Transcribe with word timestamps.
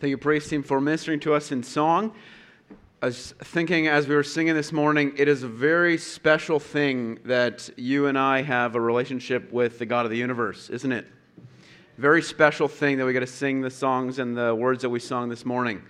Thank 0.00 0.12
you, 0.12 0.16
praise 0.16 0.48
team, 0.48 0.62
for 0.62 0.80
ministering 0.80 1.20
to 1.20 1.34
us 1.34 1.52
in 1.52 1.62
song. 1.62 2.14
I 3.02 3.06
was 3.06 3.34
thinking 3.38 3.86
as 3.86 4.08
we 4.08 4.14
were 4.14 4.22
singing 4.22 4.54
this 4.54 4.72
morning, 4.72 5.12
it 5.18 5.28
is 5.28 5.42
a 5.42 5.48
very 5.48 5.98
special 5.98 6.58
thing 6.58 7.18
that 7.26 7.68
you 7.76 8.06
and 8.06 8.18
I 8.18 8.40
have 8.40 8.76
a 8.76 8.80
relationship 8.80 9.52
with 9.52 9.78
the 9.78 9.84
God 9.84 10.06
of 10.06 10.10
the 10.10 10.16
universe, 10.16 10.70
isn't 10.70 10.90
it? 10.90 11.06
Very 11.98 12.22
special 12.22 12.66
thing 12.66 12.96
that 12.96 13.04
we 13.04 13.12
get 13.12 13.20
to 13.20 13.26
sing 13.26 13.60
the 13.60 13.68
songs 13.68 14.18
and 14.18 14.34
the 14.34 14.54
words 14.54 14.80
that 14.80 14.88
we 14.88 15.00
sung 15.00 15.28
this 15.28 15.44
morning. 15.44 15.82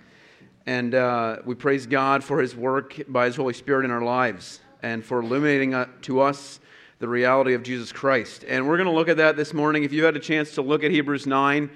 And 0.65 0.93
uh, 0.93 1.37
we 1.45 1.55
praise 1.55 1.87
God 1.87 2.21
for 2.21 2.41
His 2.41 2.53
work 2.53 3.01
by 3.07 3.27
His 3.27 3.37
Holy 3.37 3.53
Spirit 3.53 3.85
in 3.85 3.91
our 3.91 4.03
lives 4.03 4.59
and 4.83 5.05
for 5.05 5.21
illuminating 5.21 5.73
uh, 5.73 5.85
to 6.01 6.19
us 6.19 6.59
the 6.99 7.07
reality 7.07 7.53
of 7.53 7.63
Jesus 7.63 7.93
Christ. 7.93 8.43
And 8.45 8.67
we're 8.67 8.75
going 8.75 8.89
to 8.89 8.93
look 8.93 9.07
at 9.07 9.15
that 9.15 9.37
this 9.37 9.53
morning. 9.53 9.85
If 9.85 9.93
you 9.93 10.03
had 10.03 10.17
a 10.17 10.19
chance 10.19 10.53
to 10.55 10.61
look 10.61 10.83
at 10.83 10.91
Hebrews 10.91 11.25
9, 11.25 11.69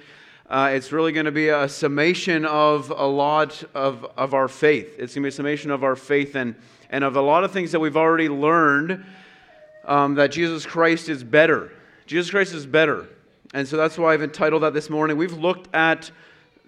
uh, 0.49 0.69
it's 0.73 0.91
really 0.91 1.11
going 1.11 1.25
to 1.25 1.31
be 1.31 1.49
a 1.49 1.67
summation 1.67 2.45
of 2.45 2.91
a 2.91 3.05
lot 3.05 3.63
of, 3.73 4.05
of 4.15 4.33
our 4.35 4.47
faith. 4.47 4.95
It's 4.99 5.15
going 5.15 5.23
to 5.23 5.27
be 5.27 5.29
a 5.29 5.31
summation 5.31 5.71
of 5.71 5.83
our 5.83 5.95
faith 5.95 6.35
and, 6.35 6.55
and 6.91 7.03
of 7.03 7.15
a 7.15 7.21
lot 7.21 7.43
of 7.43 7.51
things 7.51 7.71
that 7.71 7.79
we've 7.79 7.97
already 7.97 8.29
learned 8.29 9.03
um, 9.85 10.15
that 10.15 10.31
Jesus 10.31 10.65
Christ 10.65 11.09
is 11.09 11.23
better. 11.23 11.71
Jesus 12.05 12.29
Christ 12.29 12.53
is 12.53 12.67
better. 12.67 13.07
And 13.55 13.67
so 13.67 13.75
that's 13.75 13.97
why 13.97 14.13
I've 14.13 14.21
entitled 14.21 14.61
that 14.61 14.73
this 14.73 14.89
morning. 14.89 15.17
We've 15.17 15.33
looked 15.33 15.73
at 15.73 16.11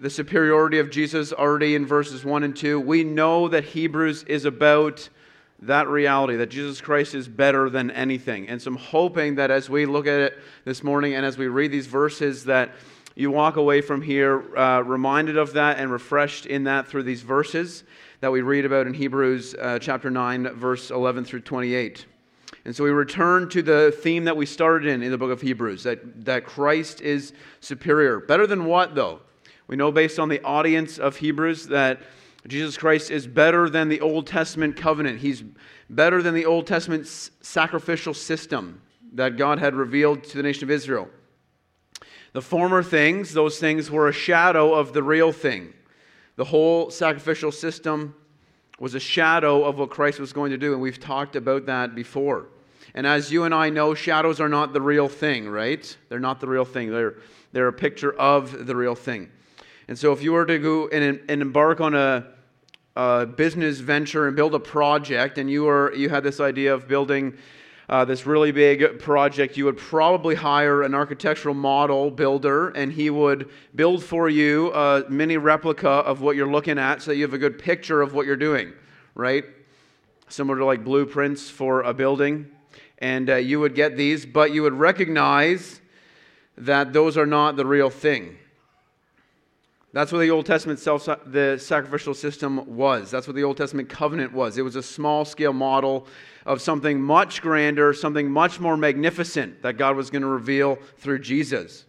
the 0.00 0.10
superiority 0.10 0.80
of 0.80 0.90
Jesus 0.90 1.32
already 1.32 1.76
in 1.76 1.86
verses 1.86 2.24
1 2.24 2.42
and 2.42 2.56
2. 2.56 2.80
We 2.80 3.04
know 3.04 3.46
that 3.48 3.64
Hebrews 3.64 4.24
is 4.24 4.44
about 4.44 5.08
that 5.62 5.88
reality, 5.88 6.36
that 6.36 6.50
Jesus 6.50 6.80
Christ 6.80 7.14
is 7.14 7.28
better 7.28 7.68
than 7.68 7.90
anything. 7.90 8.48
And 8.48 8.62
so 8.62 8.70
I'm 8.70 8.76
hoping 8.76 9.36
that 9.36 9.50
as 9.50 9.68
we 9.68 9.86
look 9.86 10.06
at 10.06 10.20
it 10.20 10.38
this 10.64 10.84
morning 10.84 11.14
and 11.14 11.26
as 11.26 11.36
we 11.36 11.48
read 11.48 11.72
these 11.72 11.88
verses, 11.88 12.44
that 12.44 12.72
you 13.18 13.32
walk 13.32 13.56
away 13.56 13.80
from 13.80 14.00
here 14.00 14.56
uh, 14.56 14.80
reminded 14.80 15.36
of 15.36 15.54
that 15.54 15.80
and 15.80 15.90
refreshed 15.90 16.46
in 16.46 16.62
that 16.64 16.86
through 16.86 17.02
these 17.02 17.20
verses 17.20 17.82
that 18.20 18.30
we 18.30 18.42
read 18.42 18.64
about 18.64 18.86
in 18.86 18.94
Hebrews 18.94 19.56
uh, 19.60 19.80
chapter 19.80 20.08
9, 20.08 20.54
verse 20.54 20.92
11 20.92 21.24
through 21.24 21.40
28. 21.40 22.06
And 22.64 22.76
so 22.76 22.84
we 22.84 22.90
return 22.90 23.48
to 23.48 23.60
the 23.60 23.92
theme 24.04 24.22
that 24.26 24.36
we 24.36 24.46
started 24.46 24.88
in 24.88 25.02
in 25.02 25.10
the 25.10 25.18
book 25.18 25.32
of 25.32 25.40
Hebrews 25.40 25.82
that, 25.82 26.26
that 26.26 26.46
Christ 26.46 27.00
is 27.00 27.32
superior. 27.58 28.20
Better 28.20 28.46
than 28.46 28.66
what, 28.66 28.94
though? 28.94 29.18
We 29.66 29.74
know 29.74 29.90
based 29.90 30.20
on 30.20 30.28
the 30.28 30.40
audience 30.44 30.98
of 30.98 31.16
Hebrews 31.16 31.66
that 31.66 32.00
Jesus 32.46 32.76
Christ 32.76 33.10
is 33.10 33.26
better 33.26 33.68
than 33.68 33.88
the 33.88 34.00
Old 34.00 34.28
Testament 34.28 34.76
covenant. 34.76 35.18
He's 35.18 35.42
better 35.90 36.22
than 36.22 36.34
the 36.34 36.46
Old 36.46 36.68
Testament 36.68 37.08
sacrificial 37.08 38.14
system 38.14 38.80
that 39.14 39.36
God 39.36 39.58
had 39.58 39.74
revealed 39.74 40.22
to 40.22 40.36
the 40.36 40.42
nation 40.44 40.62
of 40.62 40.70
Israel. 40.70 41.08
The 42.32 42.42
former 42.42 42.82
things, 42.82 43.32
those 43.32 43.58
things 43.58 43.90
were 43.90 44.08
a 44.08 44.12
shadow 44.12 44.74
of 44.74 44.92
the 44.92 45.02
real 45.02 45.32
thing. 45.32 45.72
The 46.36 46.44
whole 46.44 46.90
sacrificial 46.90 47.50
system 47.50 48.14
was 48.78 48.94
a 48.94 49.00
shadow 49.00 49.64
of 49.64 49.78
what 49.78 49.90
Christ 49.90 50.20
was 50.20 50.32
going 50.32 50.50
to 50.50 50.58
do, 50.58 50.72
and 50.72 50.80
we've 50.80 51.00
talked 51.00 51.36
about 51.36 51.66
that 51.66 51.94
before. 51.94 52.46
And 52.94 53.06
as 53.06 53.32
you 53.32 53.44
and 53.44 53.54
I 53.54 53.70
know, 53.70 53.94
shadows 53.94 54.40
are 54.40 54.48
not 54.48 54.72
the 54.72 54.80
real 54.80 55.08
thing, 55.08 55.48
right? 55.48 55.96
They're 56.08 56.20
not 56.20 56.40
the 56.40 56.46
real 56.46 56.64
thing. 56.64 56.90
They're, 56.90 57.16
they're 57.52 57.68
a 57.68 57.72
picture 57.72 58.12
of 58.12 58.66
the 58.66 58.76
real 58.76 58.94
thing. 58.94 59.30
And 59.88 59.98
so 59.98 60.12
if 60.12 60.22
you 60.22 60.32
were 60.32 60.46
to 60.46 60.58
go 60.58 60.88
and, 60.88 61.20
and 61.28 61.42
embark 61.42 61.80
on 61.80 61.94
a, 61.94 62.26
a 62.94 63.26
business 63.26 63.80
venture 63.80 64.26
and 64.26 64.36
build 64.36 64.54
a 64.54 64.60
project, 64.60 65.38
and 65.38 65.50
you, 65.50 65.64
were, 65.64 65.94
you 65.94 66.08
had 66.08 66.22
this 66.22 66.40
idea 66.40 66.74
of 66.74 66.86
building 66.86 67.36
uh, 67.88 68.04
this 68.04 68.26
really 68.26 68.52
big 68.52 68.98
project, 68.98 69.56
you 69.56 69.64
would 69.64 69.78
probably 69.78 70.34
hire 70.34 70.82
an 70.82 70.94
architectural 70.94 71.54
model 71.54 72.10
builder, 72.10 72.68
and 72.70 72.92
he 72.92 73.08
would 73.08 73.48
build 73.74 74.04
for 74.04 74.28
you 74.28 74.72
a 74.74 75.08
mini 75.08 75.38
replica 75.38 75.88
of 75.88 76.20
what 76.20 76.36
you're 76.36 76.50
looking 76.50 76.78
at 76.78 77.00
so 77.00 77.12
you 77.12 77.22
have 77.22 77.32
a 77.32 77.38
good 77.38 77.58
picture 77.58 78.02
of 78.02 78.12
what 78.12 78.26
you're 78.26 78.36
doing, 78.36 78.72
right? 79.14 79.44
Similar 80.28 80.58
to 80.58 80.64
like 80.66 80.84
blueprints 80.84 81.48
for 81.48 81.80
a 81.80 81.94
building. 81.94 82.50
And 82.98 83.30
uh, 83.30 83.36
you 83.36 83.60
would 83.60 83.74
get 83.74 83.96
these, 83.96 84.26
but 84.26 84.52
you 84.52 84.62
would 84.62 84.74
recognize 84.74 85.80
that 86.58 86.92
those 86.92 87.16
are 87.16 87.26
not 87.26 87.56
the 87.56 87.64
real 87.64 87.88
thing. 87.88 88.36
That's 89.92 90.12
what 90.12 90.18
the 90.18 90.30
Old 90.30 90.44
Testament 90.44 90.78
self 90.78 91.06
the 91.06 91.58
sacrificial 91.58 92.12
system 92.12 92.76
was. 92.76 93.10
That's 93.10 93.26
what 93.26 93.36
the 93.36 93.44
Old 93.44 93.56
Testament 93.56 93.88
covenant 93.88 94.32
was. 94.32 94.58
It 94.58 94.62
was 94.62 94.76
a 94.76 94.82
small 94.82 95.24
scale 95.24 95.54
model 95.54 96.06
of 96.44 96.60
something 96.60 97.00
much 97.00 97.40
grander, 97.40 97.94
something 97.94 98.30
much 98.30 98.60
more 98.60 98.76
magnificent 98.76 99.62
that 99.62 99.78
God 99.78 99.96
was 99.96 100.10
going 100.10 100.22
to 100.22 100.28
reveal 100.28 100.78
through 100.98 101.20
Jesus. 101.20 101.86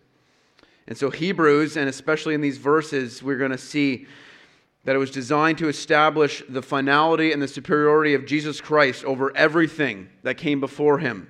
And 0.87 0.97
so, 0.97 1.09
Hebrews, 1.09 1.77
and 1.77 1.89
especially 1.89 2.33
in 2.33 2.41
these 2.41 2.57
verses, 2.57 3.21
we're 3.21 3.37
going 3.37 3.51
to 3.51 3.57
see 3.57 4.07
that 4.85 4.95
it 4.95 4.99
was 4.99 5.11
designed 5.11 5.57
to 5.57 5.67
establish 5.67 6.41
the 6.47 6.61
finality 6.61 7.33
and 7.33 7.41
the 7.41 7.47
superiority 7.47 8.13
of 8.13 8.25
Jesus 8.25 8.61
Christ 8.61 9.03
over 9.03 9.35
everything 9.35 10.09
that 10.23 10.37
came 10.37 10.59
before 10.59 10.99
him. 10.99 11.29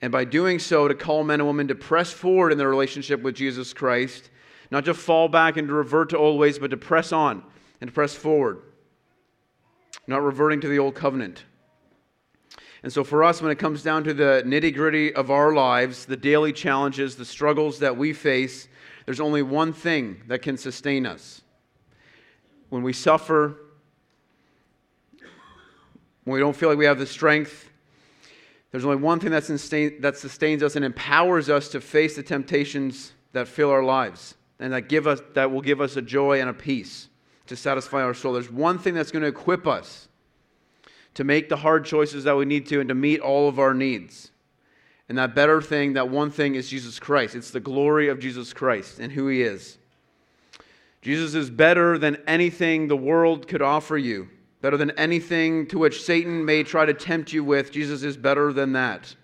And 0.00 0.12
by 0.12 0.24
doing 0.24 0.58
so, 0.58 0.88
to 0.88 0.94
call 0.94 1.24
men 1.24 1.40
and 1.40 1.46
women 1.46 1.68
to 1.68 1.74
press 1.74 2.12
forward 2.12 2.52
in 2.52 2.56
their 2.56 2.70
relationship 2.70 3.20
with 3.20 3.34
Jesus 3.34 3.74
Christ, 3.74 4.30
not 4.70 4.84
to 4.84 4.94
fall 4.94 5.28
back 5.28 5.56
and 5.56 5.68
to 5.68 5.74
revert 5.74 6.10
to 6.10 6.18
old 6.18 6.38
ways, 6.38 6.58
but 6.58 6.70
to 6.70 6.76
press 6.76 7.12
on 7.12 7.42
and 7.80 7.88
to 7.88 7.94
press 7.94 8.14
forward, 8.14 8.62
not 10.06 10.22
reverting 10.22 10.60
to 10.60 10.68
the 10.68 10.78
old 10.78 10.94
covenant. 10.94 11.44
And 12.82 12.92
so, 12.92 13.04
for 13.04 13.22
us, 13.24 13.42
when 13.42 13.50
it 13.50 13.58
comes 13.58 13.82
down 13.82 14.04
to 14.04 14.14
the 14.14 14.42
nitty 14.46 14.74
gritty 14.74 15.14
of 15.14 15.30
our 15.30 15.52
lives, 15.52 16.06
the 16.06 16.16
daily 16.16 16.52
challenges, 16.52 17.16
the 17.16 17.26
struggles 17.26 17.80
that 17.80 17.96
we 17.96 18.12
face, 18.12 18.68
there's 19.04 19.20
only 19.20 19.42
one 19.42 19.72
thing 19.72 20.22
that 20.28 20.40
can 20.40 20.56
sustain 20.56 21.04
us. 21.04 21.42
When 22.70 22.82
we 22.82 22.92
suffer, 22.92 23.56
when 26.24 26.34
we 26.34 26.40
don't 26.40 26.56
feel 26.56 26.68
like 26.70 26.78
we 26.78 26.86
have 26.86 26.98
the 26.98 27.06
strength, 27.06 27.68
there's 28.70 28.84
only 28.84 28.96
one 28.96 29.18
thing 29.18 29.32
that, 29.32 29.44
sustain, 29.44 30.00
that 30.00 30.16
sustains 30.16 30.62
us 30.62 30.76
and 30.76 30.84
empowers 30.84 31.50
us 31.50 31.68
to 31.70 31.80
face 31.80 32.16
the 32.16 32.22
temptations 32.22 33.12
that 33.32 33.48
fill 33.48 33.70
our 33.70 33.82
lives 33.82 34.36
and 34.60 34.72
that, 34.72 34.88
give 34.88 35.06
us, 35.06 35.20
that 35.34 35.50
will 35.50 35.62
give 35.62 35.80
us 35.80 35.96
a 35.96 36.02
joy 36.02 36.40
and 36.40 36.48
a 36.48 36.52
peace 36.52 37.08
to 37.46 37.56
satisfy 37.56 38.02
our 38.02 38.14
soul. 38.14 38.34
There's 38.34 38.52
one 38.52 38.78
thing 38.78 38.94
that's 38.94 39.10
going 39.10 39.22
to 39.22 39.28
equip 39.28 39.66
us 39.66 40.06
to 41.14 41.24
make 41.24 41.48
the 41.48 41.56
hard 41.56 41.84
choices 41.84 42.24
that 42.24 42.36
we 42.36 42.44
need 42.44 42.66
to 42.66 42.78
and 42.78 42.88
to 42.88 42.94
meet 42.94 43.20
all 43.20 43.48
of 43.48 43.58
our 43.58 43.74
needs. 43.74 44.30
And 45.08 45.18
that 45.18 45.34
better 45.34 45.60
thing, 45.60 45.94
that 45.94 46.08
one 46.08 46.30
thing 46.30 46.54
is 46.54 46.68
Jesus 46.68 47.00
Christ. 47.00 47.34
It's 47.34 47.50
the 47.50 47.58
glory 47.58 48.08
of 48.08 48.20
Jesus 48.20 48.52
Christ 48.52 49.00
and 49.00 49.10
who 49.10 49.26
he 49.26 49.42
is. 49.42 49.78
Jesus 51.02 51.34
is 51.34 51.50
better 51.50 51.98
than 51.98 52.18
anything 52.28 52.86
the 52.86 52.96
world 52.96 53.48
could 53.48 53.62
offer 53.62 53.96
you, 53.96 54.28
better 54.60 54.76
than 54.76 54.90
anything 54.92 55.66
to 55.68 55.78
which 55.78 56.02
Satan 56.02 56.44
may 56.44 56.62
try 56.62 56.84
to 56.84 56.94
tempt 56.94 57.32
you 57.32 57.42
with. 57.42 57.72
Jesus 57.72 58.02
is 58.02 58.16
better 58.16 58.52
than 58.52 58.74
that. 58.74 59.16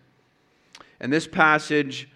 And 0.99 1.13
this 1.13 1.29
passage 1.29 2.09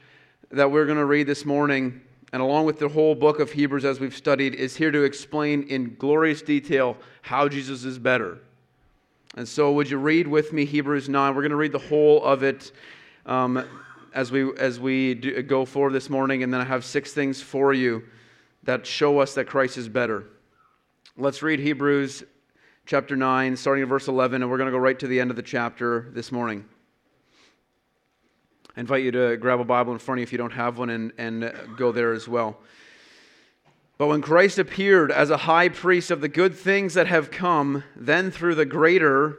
that 0.51 0.73
we're 0.73 0.87
going 0.87 0.99
to 0.99 1.05
read 1.05 1.27
this 1.27 1.45
morning, 1.45 2.01
and 2.33 2.41
along 2.41 2.67
with 2.67 2.79
the 2.79 2.89
whole 2.89 3.15
book 3.15 3.41
of 3.41 3.53
Hebrews 3.53 3.85
as 3.85 4.01
we've 4.01 4.17
studied, 4.17 4.55
is 4.55 4.77
here 4.77 4.91
to 4.91 5.03
explain 5.03 5.65
in 5.65 5.97
glorious 5.97 6.43
detail 6.43 6.97
how 7.23 7.49
Jesus 7.49 7.85
is 7.85 7.99
better. 7.99 8.39
And 9.37 9.49
so, 9.49 9.73
would 9.73 9.91
you 9.91 9.99
read 9.99 10.27
with 10.27 10.53
me 10.53 10.65
Hebrews 10.65 11.09
9? 11.09 11.35
We're 11.35 11.43
going 11.43 11.51
to 11.51 11.57
read 11.57 11.73
the 11.73 11.79
whole 11.79 12.23
of 12.25 12.43
it 12.43 12.73
um, 13.27 13.65
as 14.13 14.33
we, 14.33 14.53
as 14.57 14.81
we 14.81 15.15
do, 15.15 15.43
go 15.43 15.65
forward 15.65 15.93
this 15.93 16.11
morning, 16.11 16.43
and 16.43 16.53
then 16.53 16.61
I 16.61 16.65
have 16.65 16.85
six 16.85 17.13
things 17.13 17.41
for 17.41 17.73
you 17.73 18.03
that 18.65 18.87
show 18.87 19.21
us 19.21 19.35
that 19.35 19.47
Christ 19.47 19.79
is 19.79 19.89
better. 19.89 20.25
Let's 21.17 21.43
read 21.43 21.61
Hebrews 21.61 22.25
chapter 22.87 23.15
9, 23.15 23.57
starting 23.57 23.83
in 23.83 23.89
verse 23.89 24.09
11, 24.09 24.43
and 24.43 24.51
we're 24.51 24.57
going 24.57 24.67
to 24.67 24.73
go 24.73 24.79
right 24.79 24.99
to 24.99 25.07
the 25.07 25.21
end 25.21 25.31
of 25.31 25.37
the 25.37 25.43
chapter 25.43 26.11
this 26.13 26.33
morning. 26.33 26.65
I 28.81 28.83
invite 28.83 29.03
you 29.03 29.11
to 29.11 29.37
grab 29.37 29.61
a 29.61 29.65
Bible 29.65 29.93
in 29.93 29.99
front 29.99 30.17
of 30.17 30.21
you 30.21 30.23
if 30.23 30.33
you 30.33 30.39
don't 30.39 30.55
have 30.55 30.79
one 30.79 30.89
and, 30.89 31.13
and 31.19 31.53
go 31.77 31.93
there 31.93 32.15
as 32.15 32.27
well. 32.27 32.57
But 33.99 34.07
when 34.07 34.23
Christ 34.23 34.59
appeared 34.59 35.13
as 35.13 35.29
a 35.29 35.37
high 35.37 35.69
priest 35.69 36.11
of 36.11 36.23
the 36.23 36.31
good 36.31 36.55
things 36.55 36.95
that 36.95 37.07
have 37.07 37.31
come, 37.31 37.85
then 37.95 38.31
through 38.31 38.55
the 38.55 38.65
greater 38.65 39.37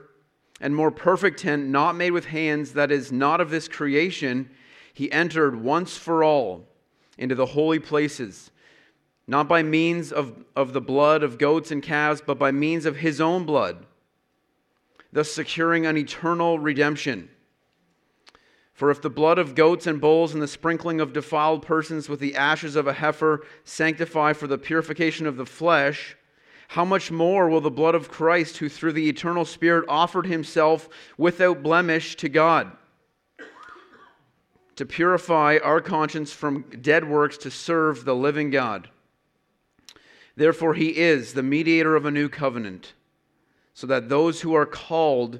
and 0.60 0.76
more 0.76 0.92
perfect 0.92 1.40
tent, 1.40 1.66
not 1.66 1.96
made 1.96 2.12
with 2.12 2.26
hands, 2.26 2.74
that 2.74 2.92
is 2.92 3.12
not 3.12 3.42
of 3.42 3.50
this 3.50 3.68
creation, 3.68 4.48
he 4.94 5.12
entered 5.12 5.60
once 5.60 5.98
for 5.98 6.24
all 6.24 6.68
into 7.18 7.34
the 7.34 7.48
holy 7.48 7.80
places, 7.80 8.52
not 9.26 9.48
by 9.48 9.64
means 9.64 10.12
of, 10.12 10.46
of 10.56 10.72
the 10.74 10.82
blood 10.82 11.24
of 11.24 11.40
goats 11.40 11.72
and 11.72 11.82
calves, 11.82 12.22
but 12.24 12.38
by 12.38 12.52
means 12.52 12.86
of 12.86 12.98
his 12.98 13.20
own 13.20 13.46
blood, 13.46 13.88
thus 15.12 15.32
securing 15.32 15.88
an 15.88 15.98
eternal 15.98 16.60
redemption. 16.60 17.28
For 18.82 18.90
if 18.90 19.00
the 19.00 19.12
blood 19.12 19.38
of 19.38 19.54
goats 19.54 19.86
and 19.86 20.02
bulls 20.02 20.34
and 20.34 20.42
the 20.42 20.48
sprinkling 20.48 21.00
of 21.00 21.14
defiled 21.14 21.62
persons 21.62 22.10
with 22.10 22.20
the 22.20 22.36
ashes 22.36 22.76
of 22.76 22.88
a 22.88 22.94
heifer 22.94 23.46
sanctify 23.64 24.34
for 24.34 24.48
the 24.48 24.58
purification 24.58 25.28
of 25.28 25.38
the 25.38 25.46
flesh, 25.46 26.18
how 26.70 26.84
much 26.84 27.12
more 27.12 27.48
will 27.48 27.62
the 27.62 27.70
blood 27.70 27.94
of 27.94 28.10
Christ, 28.10 28.58
who 28.58 28.70
through 28.70 28.94
the 28.94 29.08
eternal 29.08 29.46
Spirit 29.46 29.86
offered 29.88 30.26
himself 30.26 30.90
without 31.16 31.62
blemish 31.62 32.16
to 32.16 32.28
God, 32.28 32.72
to 34.78 34.86
purify 34.88 35.60
our 35.64 35.80
conscience 35.80 36.34
from 36.34 36.66
dead 36.82 37.08
works 37.08 37.38
to 37.38 37.52
serve 37.52 38.04
the 38.04 38.16
living 38.16 38.50
God? 38.50 38.90
Therefore, 40.36 40.74
he 40.74 40.98
is 40.98 41.34
the 41.34 41.44
mediator 41.44 41.96
of 41.96 42.08
a 42.08 42.10
new 42.10 42.30
covenant, 42.30 42.94
so 43.76 43.86
that 43.86 44.10
those 44.10 44.42
who 44.42 44.56
are 44.56 44.66
called 44.66 45.40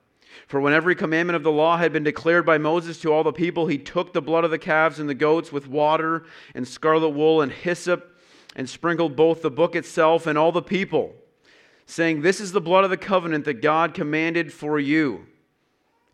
For 0.47 0.59
when 0.59 0.73
every 0.73 0.95
commandment 0.95 1.35
of 1.35 1.43
the 1.43 1.51
law 1.51 1.77
had 1.77 1.93
been 1.93 2.03
declared 2.03 2.45
by 2.45 2.57
Moses 2.57 2.99
to 3.01 3.11
all 3.11 3.23
the 3.23 3.33
people, 3.33 3.67
he 3.67 3.77
took 3.77 4.13
the 4.13 4.21
blood 4.21 4.43
of 4.43 4.51
the 4.51 4.59
calves 4.59 4.99
and 4.99 5.09
the 5.09 5.13
goats 5.13 5.51
with 5.51 5.67
water 5.67 6.25
and 6.53 6.67
scarlet 6.67 7.09
wool 7.09 7.41
and 7.41 7.51
hyssop 7.51 8.19
and 8.55 8.69
sprinkled 8.69 9.15
both 9.15 9.41
the 9.41 9.51
book 9.51 9.75
itself 9.75 10.27
and 10.27 10.37
all 10.37 10.51
the 10.51 10.61
people, 10.61 11.15
saying, 11.85 12.21
This 12.21 12.39
is 12.41 12.51
the 12.51 12.61
blood 12.61 12.83
of 12.83 12.89
the 12.89 12.97
covenant 12.97 13.45
that 13.45 13.61
God 13.61 13.93
commanded 13.93 14.51
for 14.51 14.79
you. 14.79 15.25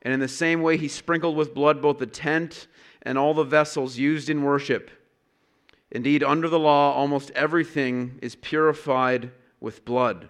And 0.01 0.13
in 0.13 0.19
the 0.19 0.27
same 0.27 0.61
way, 0.61 0.77
he 0.77 0.87
sprinkled 0.87 1.35
with 1.35 1.53
blood 1.53 1.81
both 1.81 1.97
the 1.97 2.05
tent 2.05 2.67
and 3.01 3.17
all 3.17 3.33
the 3.33 3.43
vessels 3.43 3.97
used 3.97 4.29
in 4.29 4.43
worship. 4.43 4.91
Indeed, 5.91 6.23
under 6.23 6.49
the 6.49 6.59
law, 6.59 6.93
almost 6.93 7.31
everything 7.31 8.19
is 8.21 8.35
purified 8.35 9.31
with 9.59 9.85
blood. 9.85 10.29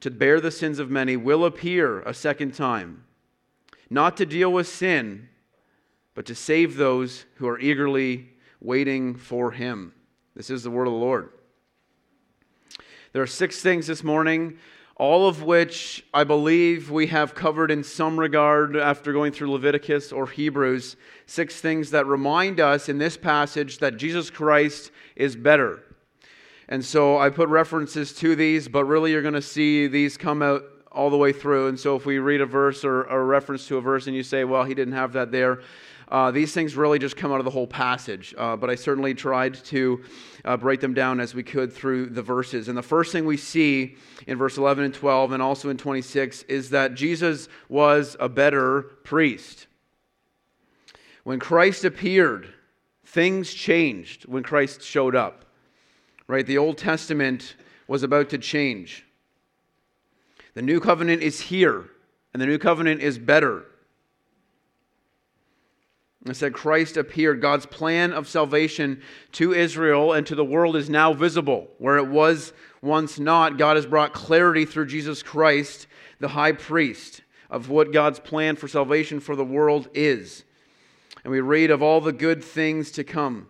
to 0.00 0.10
bear 0.10 0.40
the 0.40 0.50
sins 0.50 0.78
of 0.78 0.90
many, 0.90 1.16
will 1.16 1.44
appear 1.44 2.00
a 2.02 2.14
second 2.14 2.54
time, 2.54 3.04
not 3.88 4.16
to 4.16 4.26
deal 4.26 4.52
with 4.52 4.68
sin, 4.68 5.28
but 6.14 6.26
to 6.26 6.34
save 6.34 6.76
those 6.76 7.24
who 7.36 7.48
are 7.48 7.58
eagerly 7.58 8.30
waiting 8.60 9.14
for 9.14 9.52
him. 9.52 9.92
This 10.34 10.50
is 10.50 10.62
the 10.62 10.70
word 10.70 10.86
of 10.86 10.92
the 10.92 10.98
Lord. 10.98 11.30
There 13.12 13.22
are 13.22 13.26
six 13.26 13.60
things 13.60 13.86
this 13.86 14.04
morning 14.04 14.58
all 15.00 15.26
of 15.26 15.42
which 15.42 16.04
I 16.12 16.24
believe 16.24 16.90
we 16.90 17.06
have 17.06 17.34
covered 17.34 17.70
in 17.70 17.82
some 17.82 18.20
regard 18.20 18.76
after 18.76 19.14
going 19.14 19.32
through 19.32 19.50
Leviticus 19.50 20.12
or 20.12 20.26
Hebrews. 20.26 20.96
Six 21.24 21.58
things 21.58 21.92
that 21.92 22.04
remind 22.04 22.60
us 22.60 22.90
in 22.90 22.98
this 22.98 23.16
passage 23.16 23.78
that 23.78 23.96
Jesus 23.96 24.28
Christ 24.28 24.90
is 25.16 25.36
better. 25.36 25.82
And 26.70 26.84
so 26.84 27.18
I 27.18 27.30
put 27.30 27.48
references 27.48 28.12
to 28.14 28.36
these, 28.36 28.68
but 28.68 28.84
really 28.84 29.10
you're 29.10 29.22
going 29.22 29.34
to 29.34 29.42
see 29.42 29.88
these 29.88 30.16
come 30.16 30.40
out 30.40 30.62
all 30.92 31.10
the 31.10 31.16
way 31.16 31.32
through. 31.32 31.66
And 31.68 31.78
so 31.78 31.96
if 31.96 32.06
we 32.06 32.18
read 32.18 32.40
a 32.40 32.46
verse 32.46 32.84
or 32.84 33.04
a 33.04 33.22
reference 33.22 33.66
to 33.68 33.76
a 33.76 33.80
verse 33.80 34.06
and 34.06 34.14
you 34.14 34.22
say, 34.22 34.44
well, 34.44 34.62
he 34.62 34.72
didn't 34.72 34.94
have 34.94 35.12
that 35.14 35.32
there, 35.32 35.62
uh, 36.10 36.30
these 36.30 36.52
things 36.52 36.76
really 36.76 37.00
just 37.00 37.16
come 37.16 37.32
out 37.32 37.40
of 37.40 37.44
the 37.44 37.50
whole 37.50 37.66
passage. 37.66 38.34
Uh, 38.38 38.56
but 38.56 38.70
I 38.70 38.76
certainly 38.76 39.14
tried 39.14 39.54
to 39.66 40.04
uh, 40.44 40.56
break 40.56 40.80
them 40.80 40.94
down 40.94 41.18
as 41.18 41.34
we 41.34 41.42
could 41.42 41.72
through 41.72 42.06
the 42.06 42.22
verses. 42.22 42.68
And 42.68 42.78
the 42.78 42.82
first 42.82 43.10
thing 43.10 43.26
we 43.26 43.36
see 43.36 43.96
in 44.28 44.38
verse 44.38 44.56
11 44.56 44.84
and 44.84 44.94
12, 44.94 45.32
and 45.32 45.42
also 45.42 45.70
in 45.70 45.76
26, 45.76 46.44
is 46.44 46.70
that 46.70 46.94
Jesus 46.94 47.48
was 47.68 48.16
a 48.20 48.28
better 48.28 48.82
priest. 49.04 49.66
When 51.24 51.40
Christ 51.40 51.84
appeared, 51.84 52.52
things 53.04 53.52
changed 53.52 54.26
when 54.26 54.44
Christ 54.44 54.82
showed 54.82 55.16
up. 55.16 55.44
Right? 56.30 56.46
The 56.46 56.58
Old 56.58 56.78
Testament 56.78 57.56
was 57.88 58.04
about 58.04 58.30
to 58.30 58.38
change. 58.38 59.04
The 60.54 60.62
new 60.62 60.78
covenant 60.78 61.22
is 61.22 61.40
here, 61.40 61.90
and 62.32 62.40
the 62.40 62.46
new 62.46 62.56
covenant 62.56 63.00
is 63.00 63.18
better. 63.18 63.64
I 66.28 66.32
said, 66.32 66.52
Christ 66.52 66.96
appeared. 66.96 67.40
God's 67.40 67.66
plan 67.66 68.12
of 68.12 68.28
salvation 68.28 69.02
to 69.32 69.52
Israel 69.52 70.12
and 70.12 70.24
to 70.28 70.36
the 70.36 70.44
world 70.44 70.76
is 70.76 70.88
now 70.88 71.12
visible. 71.12 71.66
Where 71.78 71.96
it 71.96 72.06
was 72.06 72.52
once 72.80 73.18
not, 73.18 73.58
God 73.58 73.74
has 73.74 73.86
brought 73.86 74.12
clarity 74.12 74.64
through 74.64 74.86
Jesus 74.86 75.24
Christ, 75.24 75.88
the 76.20 76.28
high 76.28 76.52
priest, 76.52 77.22
of 77.50 77.70
what 77.70 77.92
God's 77.92 78.20
plan 78.20 78.54
for 78.54 78.68
salvation 78.68 79.18
for 79.18 79.34
the 79.34 79.44
world 79.44 79.88
is. 79.94 80.44
And 81.24 81.32
we 81.32 81.40
read 81.40 81.72
of 81.72 81.82
all 81.82 82.00
the 82.00 82.12
good 82.12 82.44
things 82.44 82.92
to 82.92 83.02
come. 83.02 83.48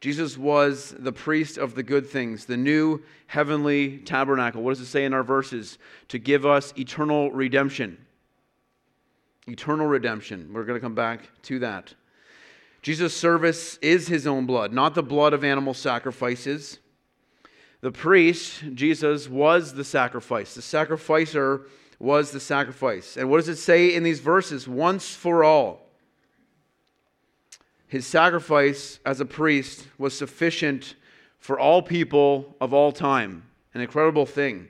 Jesus 0.00 0.38
was 0.38 0.94
the 0.98 1.12
priest 1.12 1.58
of 1.58 1.74
the 1.74 1.82
good 1.82 2.06
things, 2.06 2.46
the 2.46 2.56
new 2.56 3.02
heavenly 3.26 3.98
tabernacle. 3.98 4.62
What 4.62 4.70
does 4.70 4.80
it 4.80 4.86
say 4.86 5.04
in 5.04 5.12
our 5.12 5.22
verses? 5.22 5.78
To 6.08 6.18
give 6.18 6.46
us 6.46 6.72
eternal 6.78 7.30
redemption. 7.30 7.98
Eternal 9.46 9.86
redemption. 9.86 10.50
We're 10.52 10.64
going 10.64 10.78
to 10.78 10.82
come 10.82 10.94
back 10.94 11.28
to 11.42 11.58
that. 11.58 11.94
Jesus' 12.80 13.14
service 13.14 13.76
is 13.82 14.08
his 14.08 14.26
own 14.26 14.46
blood, 14.46 14.72
not 14.72 14.94
the 14.94 15.02
blood 15.02 15.34
of 15.34 15.44
animal 15.44 15.74
sacrifices. 15.74 16.78
The 17.82 17.92
priest, 17.92 18.62
Jesus, 18.74 19.28
was 19.28 19.74
the 19.74 19.84
sacrifice. 19.84 20.54
The 20.54 20.62
sacrificer 20.62 21.66
was 21.98 22.30
the 22.30 22.40
sacrifice. 22.40 23.18
And 23.18 23.28
what 23.28 23.36
does 23.36 23.50
it 23.50 23.56
say 23.56 23.94
in 23.94 24.02
these 24.02 24.20
verses? 24.20 24.66
Once 24.66 25.14
for 25.14 25.44
all. 25.44 25.89
His 27.90 28.06
sacrifice 28.06 29.00
as 29.04 29.20
a 29.20 29.24
priest 29.24 29.88
was 29.98 30.16
sufficient 30.16 30.94
for 31.40 31.58
all 31.58 31.82
people 31.82 32.54
of 32.60 32.72
all 32.72 32.92
time. 32.92 33.42
An 33.74 33.80
incredible 33.80 34.26
thing 34.26 34.68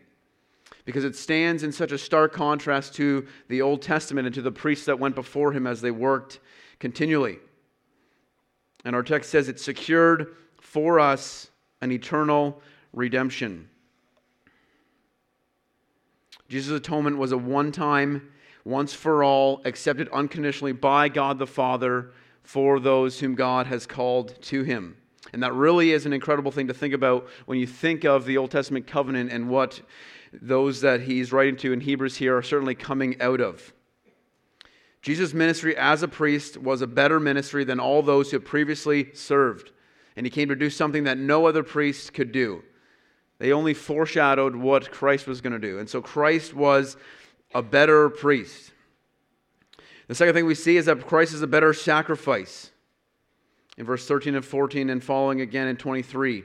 because 0.86 1.04
it 1.04 1.14
stands 1.14 1.62
in 1.62 1.70
such 1.70 1.92
a 1.92 1.98
stark 1.98 2.32
contrast 2.32 2.94
to 2.94 3.26
the 3.48 3.60
Old 3.60 3.82
Testament 3.82 4.26
and 4.26 4.34
to 4.34 4.40
the 4.40 4.50
priests 4.50 4.86
that 4.86 4.98
went 4.98 5.14
before 5.14 5.52
him 5.52 5.66
as 5.66 5.82
they 5.82 5.90
worked 5.90 6.40
continually. 6.78 7.38
And 8.86 8.96
our 8.96 9.02
text 9.02 9.30
says 9.30 9.50
it 9.50 9.60
secured 9.60 10.34
for 10.58 10.98
us 10.98 11.50
an 11.82 11.92
eternal 11.92 12.62
redemption. 12.94 13.68
Jesus' 16.48 16.78
atonement 16.78 17.18
was 17.18 17.32
a 17.32 17.38
one 17.38 17.70
time, 17.70 18.32
once 18.64 18.94
for 18.94 19.22
all, 19.22 19.60
accepted 19.66 20.08
unconditionally 20.08 20.72
by 20.72 21.10
God 21.10 21.38
the 21.38 21.46
Father 21.46 22.12
for 22.50 22.80
those 22.80 23.20
whom 23.20 23.36
God 23.36 23.68
has 23.68 23.86
called 23.86 24.42
to 24.42 24.64
him. 24.64 24.96
And 25.32 25.40
that 25.44 25.54
really 25.54 25.92
is 25.92 26.04
an 26.04 26.12
incredible 26.12 26.50
thing 26.50 26.66
to 26.66 26.74
think 26.74 26.92
about 26.92 27.28
when 27.46 27.58
you 27.58 27.66
think 27.66 28.04
of 28.04 28.24
the 28.24 28.38
Old 28.38 28.50
Testament 28.50 28.88
covenant 28.88 29.30
and 29.30 29.48
what 29.48 29.80
those 30.32 30.80
that 30.80 31.02
he's 31.02 31.32
writing 31.32 31.56
to 31.58 31.72
in 31.72 31.80
Hebrews 31.80 32.16
here 32.16 32.36
are 32.36 32.42
certainly 32.42 32.74
coming 32.74 33.22
out 33.22 33.40
of. 33.40 33.72
Jesus' 35.00 35.32
ministry 35.32 35.76
as 35.76 36.02
a 36.02 36.08
priest 36.08 36.56
was 36.58 36.82
a 36.82 36.88
better 36.88 37.20
ministry 37.20 37.62
than 37.62 37.78
all 37.78 38.02
those 38.02 38.32
who 38.32 38.38
had 38.38 38.44
previously 38.44 39.14
served. 39.14 39.70
And 40.16 40.26
he 40.26 40.30
came 40.30 40.48
to 40.48 40.56
do 40.56 40.70
something 40.70 41.04
that 41.04 41.18
no 41.18 41.46
other 41.46 41.62
priest 41.62 42.14
could 42.14 42.32
do. 42.32 42.64
They 43.38 43.52
only 43.52 43.74
foreshadowed 43.74 44.56
what 44.56 44.90
Christ 44.90 45.28
was 45.28 45.40
going 45.40 45.52
to 45.52 45.60
do. 45.60 45.78
And 45.78 45.88
so 45.88 46.02
Christ 46.02 46.52
was 46.52 46.96
a 47.54 47.62
better 47.62 48.10
priest. 48.10 48.72
The 50.10 50.16
second 50.16 50.34
thing 50.34 50.46
we 50.46 50.56
see 50.56 50.76
is 50.76 50.86
that 50.86 51.06
Christ 51.06 51.34
is 51.34 51.42
a 51.42 51.46
better 51.46 51.72
sacrifice. 51.72 52.72
In 53.78 53.86
verse 53.86 54.08
13 54.08 54.34
and 54.34 54.44
14 54.44 54.90
and 54.90 55.04
following 55.04 55.40
again 55.40 55.68
in 55.68 55.76
23. 55.76 56.42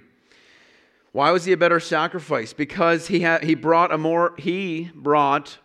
Why 1.14 1.32
was 1.32 1.46
he 1.46 1.52
a 1.52 1.58
better 1.58 1.80
sacrifice? 1.80 2.54
Because 2.54 3.08
he, 3.08 3.22
had, 3.22 3.44
he 3.44 3.56
brought 3.56 3.92
a 3.92 3.98
more 3.98 4.36
he 4.38 4.92
brought 4.94 5.58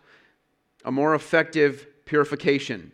a 0.83 0.91
more 0.91 1.13
effective 1.13 1.85
purification. 2.05 2.91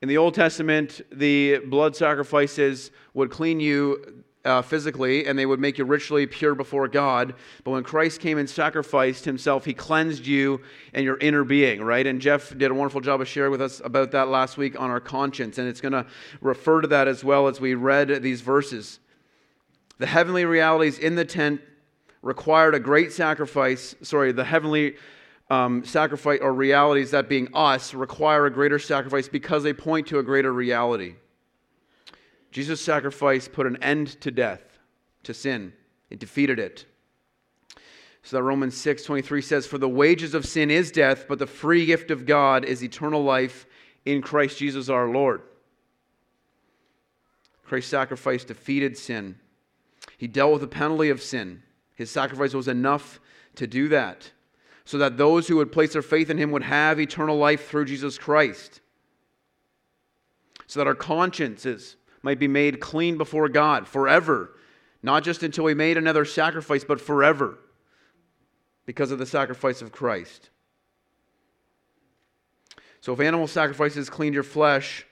In 0.00 0.08
the 0.08 0.16
Old 0.16 0.32
Testament, 0.32 1.02
the 1.12 1.58
blood 1.58 1.94
sacrifices 1.94 2.90
would 3.12 3.30
clean 3.30 3.60
you 3.60 4.24
uh, 4.44 4.62
physically 4.62 5.26
and 5.26 5.38
they 5.38 5.46
would 5.46 5.60
make 5.60 5.78
you 5.78 5.84
ritually 5.84 6.26
pure 6.26 6.54
before 6.54 6.88
God. 6.88 7.34
But 7.64 7.72
when 7.72 7.84
Christ 7.84 8.20
came 8.20 8.38
and 8.38 8.48
sacrificed 8.48 9.24
himself, 9.24 9.64
he 9.64 9.74
cleansed 9.74 10.26
you 10.26 10.60
and 10.94 11.04
your 11.04 11.18
inner 11.18 11.44
being, 11.44 11.82
right? 11.82 12.06
And 12.06 12.20
Jeff 12.20 12.56
did 12.56 12.70
a 12.70 12.74
wonderful 12.74 13.00
job 13.00 13.20
of 13.20 13.28
sharing 13.28 13.50
with 13.50 13.62
us 13.62 13.80
about 13.84 14.12
that 14.12 14.28
last 14.28 14.56
week 14.56 14.78
on 14.80 14.90
our 14.90 15.00
conscience. 15.00 15.58
And 15.58 15.68
it's 15.68 15.80
going 15.80 15.92
to 15.92 16.06
refer 16.40 16.80
to 16.80 16.88
that 16.88 17.08
as 17.08 17.24
well 17.24 17.48
as 17.48 17.60
we 17.60 17.74
read 17.74 18.22
these 18.22 18.40
verses. 18.40 19.00
The 19.98 20.06
heavenly 20.06 20.44
realities 20.44 20.98
in 20.98 21.16
the 21.16 21.24
tent 21.24 21.60
required 22.22 22.74
a 22.74 22.80
great 22.80 23.12
sacrifice. 23.12 23.94
Sorry, 24.02 24.32
the 24.32 24.44
heavenly 24.44 24.96
um, 25.50 25.84
sacrifice 25.84 26.38
or 26.40 26.52
realities, 26.52 27.10
that 27.10 27.28
being 27.28 27.48
us, 27.54 27.94
require 27.94 28.46
a 28.46 28.50
greater 28.50 28.78
sacrifice 28.78 29.28
because 29.28 29.62
they 29.62 29.72
point 29.72 30.06
to 30.08 30.18
a 30.18 30.22
greater 30.22 30.52
reality. 30.52 31.14
Jesus' 32.50 32.80
sacrifice 32.80 33.48
put 33.48 33.66
an 33.66 33.82
end 33.82 34.20
to 34.20 34.30
death, 34.30 34.78
to 35.24 35.34
sin. 35.34 35.72
It 36.10 36.18
defeated 36.18 36.58
it. 36.58 36.86
So 38.22 38.36
that 38.36 38.42
Romans 38.42 38.76
6 38.76 39.04
23 39.04 39.42
says, 39.42 39.66
For 39.66 39.78
the 39.78 39.88
wages 39.88 40.34
of 40.34 40.46
sin 40.46 40.70
is 40.70 40.90
death, 40.90 41.26
but 41.28 41.38
the 41.38 41.46
free 41.46 41.86
gift 41.86 42.10
of 42.10 42.26
God 42.26 42.64
is 42.64 42.82
eternal 42.82 43.22
life 43.22 43.66
in 44.04 44.22
Christ 44.22 44.58
Jesus 44.58 44.88
our 44.88 45.08
Lord. 45.08 45.42
Christ's 47.64 47.90
sacrifice 47.90 48.44
defeated 48.44 48.96
sin. 48.96 49.38
He 50.16 50.26
dealt 50.26 50.52
with 50.52 50.62
the 50.62 50.68
penalty 50.68 51.10
of 51.10 51.22
sin. 51.22 51.62
His 51.94 52.10
sacrifice 52.10 52.54
was 52.54 52.68
enough 52.68 53.20
to 53.56 53.66
do 53.66 53.88
that, 53.88 54.30
so 54.84 54.98
that 54.98 55.16
those 55.16 55.48
who 55.48 55.56
would 55.56 55.72
place 55.72 55.92
their 55.92 56.02
faith 56.02 56.30
in 56.30 56.38
him 56.38 56.50
would 56.50 56.62
have 56.62 56.98
eternal 56.98 57.36
life 57.36 57.68
through 57.68 57.84
Jesus 57.84 58.16
Christ. 58.16 58.80
So 60.66 60.80
that 60.80 60.86
our 60.86 60.94
consciences 60.94 61.96
might 62.22 62.38
be 62.38 62.48
made 62.48 62.80
clean 62.80 63.16
before 63.16 63.48
God 63.48 63.86
forever, 63.86 64.54
not 65.02 65.24
just 65.24 65.42
until 65.42 65.64
we 65.64 65.74
made 65.74 65.96
another 65.96 66.24
sacrifice, 66.24 66.84
but 66.84 67.00
forever, 67.00 67.58
because 68.86 69.10
of 69.10 69.18
the 69.18 69.26
sacrifice 69.26 69.82
of 69.82 69.92
Christ. 69.92 70.50
So 73.00 73.12
if 73.12 73.20
animal 73.20 73.46
sacrifices 73.46 74.10
cleaned 74.10 74.34
your 74.34 74.42
flesh, 74.42 75.06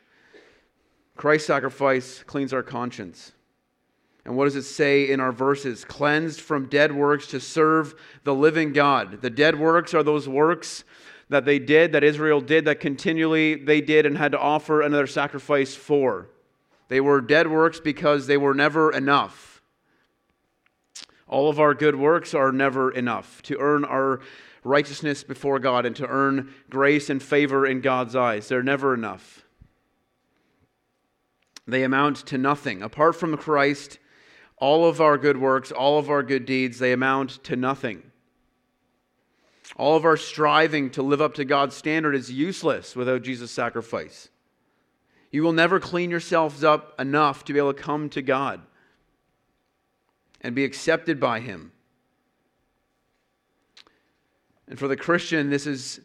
Christ's 1.16 1.46
sacrifice 1.46 2.22
cleans 2.26 2.52
our 2.52 2.62
conscience. 2.62 3.32
And 4.24 4.36
what 4.36 4.44
does 4.44 4.56
it 4.56 4.64
say 4.64 5.08
in 5.08 5.20
our 5.20 5.30
verses? 5.30 5.84
Cleansed 5.84 6.40
from 6.40 6.68
dead 6.68 6.92
works 6.92 7.28
to 7.28 7.38
serve 7.38 7.94
the 8.24 8.34
living 8.34 8.72
God. 8.72 9.22
The 9.22 9.30
dead 9.30 9.58
works 9.58 9.94
are 9.94 10.02
those 10.02 10.28
works 10.28 10.82
that 11.28 11.44
they 11.44 11.60
did, 11.60 11.92
that 11.92 12.02
Israel 12.02 12.40
did, 12.40 12.64
that 12.64 12.80
continually 12.80 13.54
they 13.54 13.80
did 13.80 14.04
and 14.04 14.18
had 14.18 14.32
to 14.32 14.38
offer 14.38 14.82
another 14.82 15.06
sacrifice 15.06 15.74
for. 15.74 16.28
They 16.88 17.00
were 17.00 17.20
dead 17.20 17.50
works 17.50 17.80
because 17.80 18.26
they 18.26 18.36
were 18.36 18.54
never 18.54 18.92
enough. 18.92 19.60
All 21.28 21.48
of 21.48 21.58
our 21.58 21.74
good 21.74 21.96
works 21.96 22.34
are 22.34 22.52
never 22.52 22.90
enough 22.90 23.42
to 23.42 23.58
earn 23.58 23.84
our 23.84 24.20
righteousness 24.62 25.24
before 25.24 25.58
God 25.58 25.84
and 25.86 25.96
to 25.96 26.06
earn 26.06 26.54
grace 26.70 27.10
and 27.10 27.22
favor 27.22 27.66
in 27.66 27.80
God's 27.80 28.14
eyes. 28.14 28.48
They're 28.48 28.62
never 28.62 28.94
enough. 28.94 29.44
They 31.66 31.82
amount 31.82 32.18
to 32.26 32.38
nothing. 32.38 32.82
Apart 32.82 33.16
from 33.16 33.36
Christ, 33.36 33.98
all 34.58 34.88
of 34.88 35.00
our 35.00 35.18
good 35.18 35.36
works, 35.36 35.72
all 35.72 35.98
of 35.98 36.08
our 36.08 36.22
good 36.22 36.46
deeds, 36.46 36.78
they 36.78 36.92
amount 36.92 37.42
to 37.44 37.56
nothing. 37.56 38.02
All 39.76 39.96
of 39.96 40.04
our 40.04 40.16
striving 40.16 40.90
to 40.90 41.02
live 41.02 41.20
up 41.20 41.34
to 41.34 41.44
God's 41.44 41.74
standard 41.74 42.14
is 42.14 42.30
useless 42.30 42.94
without 42.94 43.22
Jesus' 43.22 43.50
sacrifice. 43.50 44.28
You 45.30 45.42
will 45.42 45.52
never 45.52 45.80
clean 45.80 46.10
yourselves 46.10 46.64
up 46.64 46.98
enough 47.00 47.44
to 47.44 47.52
be 47.52 47.58
able 47.58 47.74
to 47.74 47.82
come 47.82 48.08
to 48.10 48.22
God 48.22 48.60
and 50.40 50.54
be 50.54 50.64
accepted 50.64 51.18
by 51.18 51.40
Him. 51.40 51.72
And 54.68 54.78
for 54.78 54.88
the 54.88 54.96
Christian, 54.96 55.50
this 55.50 55.66
is 55.66 56.00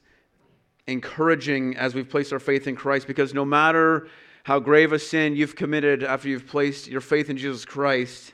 encouraging 0.87 1.77
as 1.77 1.95
we've 1.95 2.09
placed 2.09 2.33
our 2.33 2.39
faith 2.39 2.67
in 2.67 2.75
Christ 2.75 3.07
because 3.07 3.33
no 3.33 3.45
matter 3.45 4.07
how 4.43 4.59
grave 4.59 4.93
a 4.93 4.99
sin 4.99 5.35
you've 5.35 5.55
committed 5.55 6.03
after 6.03 6.27
you've 6.27 6.47
placed 6.47 6.87
your 6.87 7.01
faith 7.01 7.29
in 7.29 7.37
Jesus 7.37 7.65
Christ, 7.65 8.33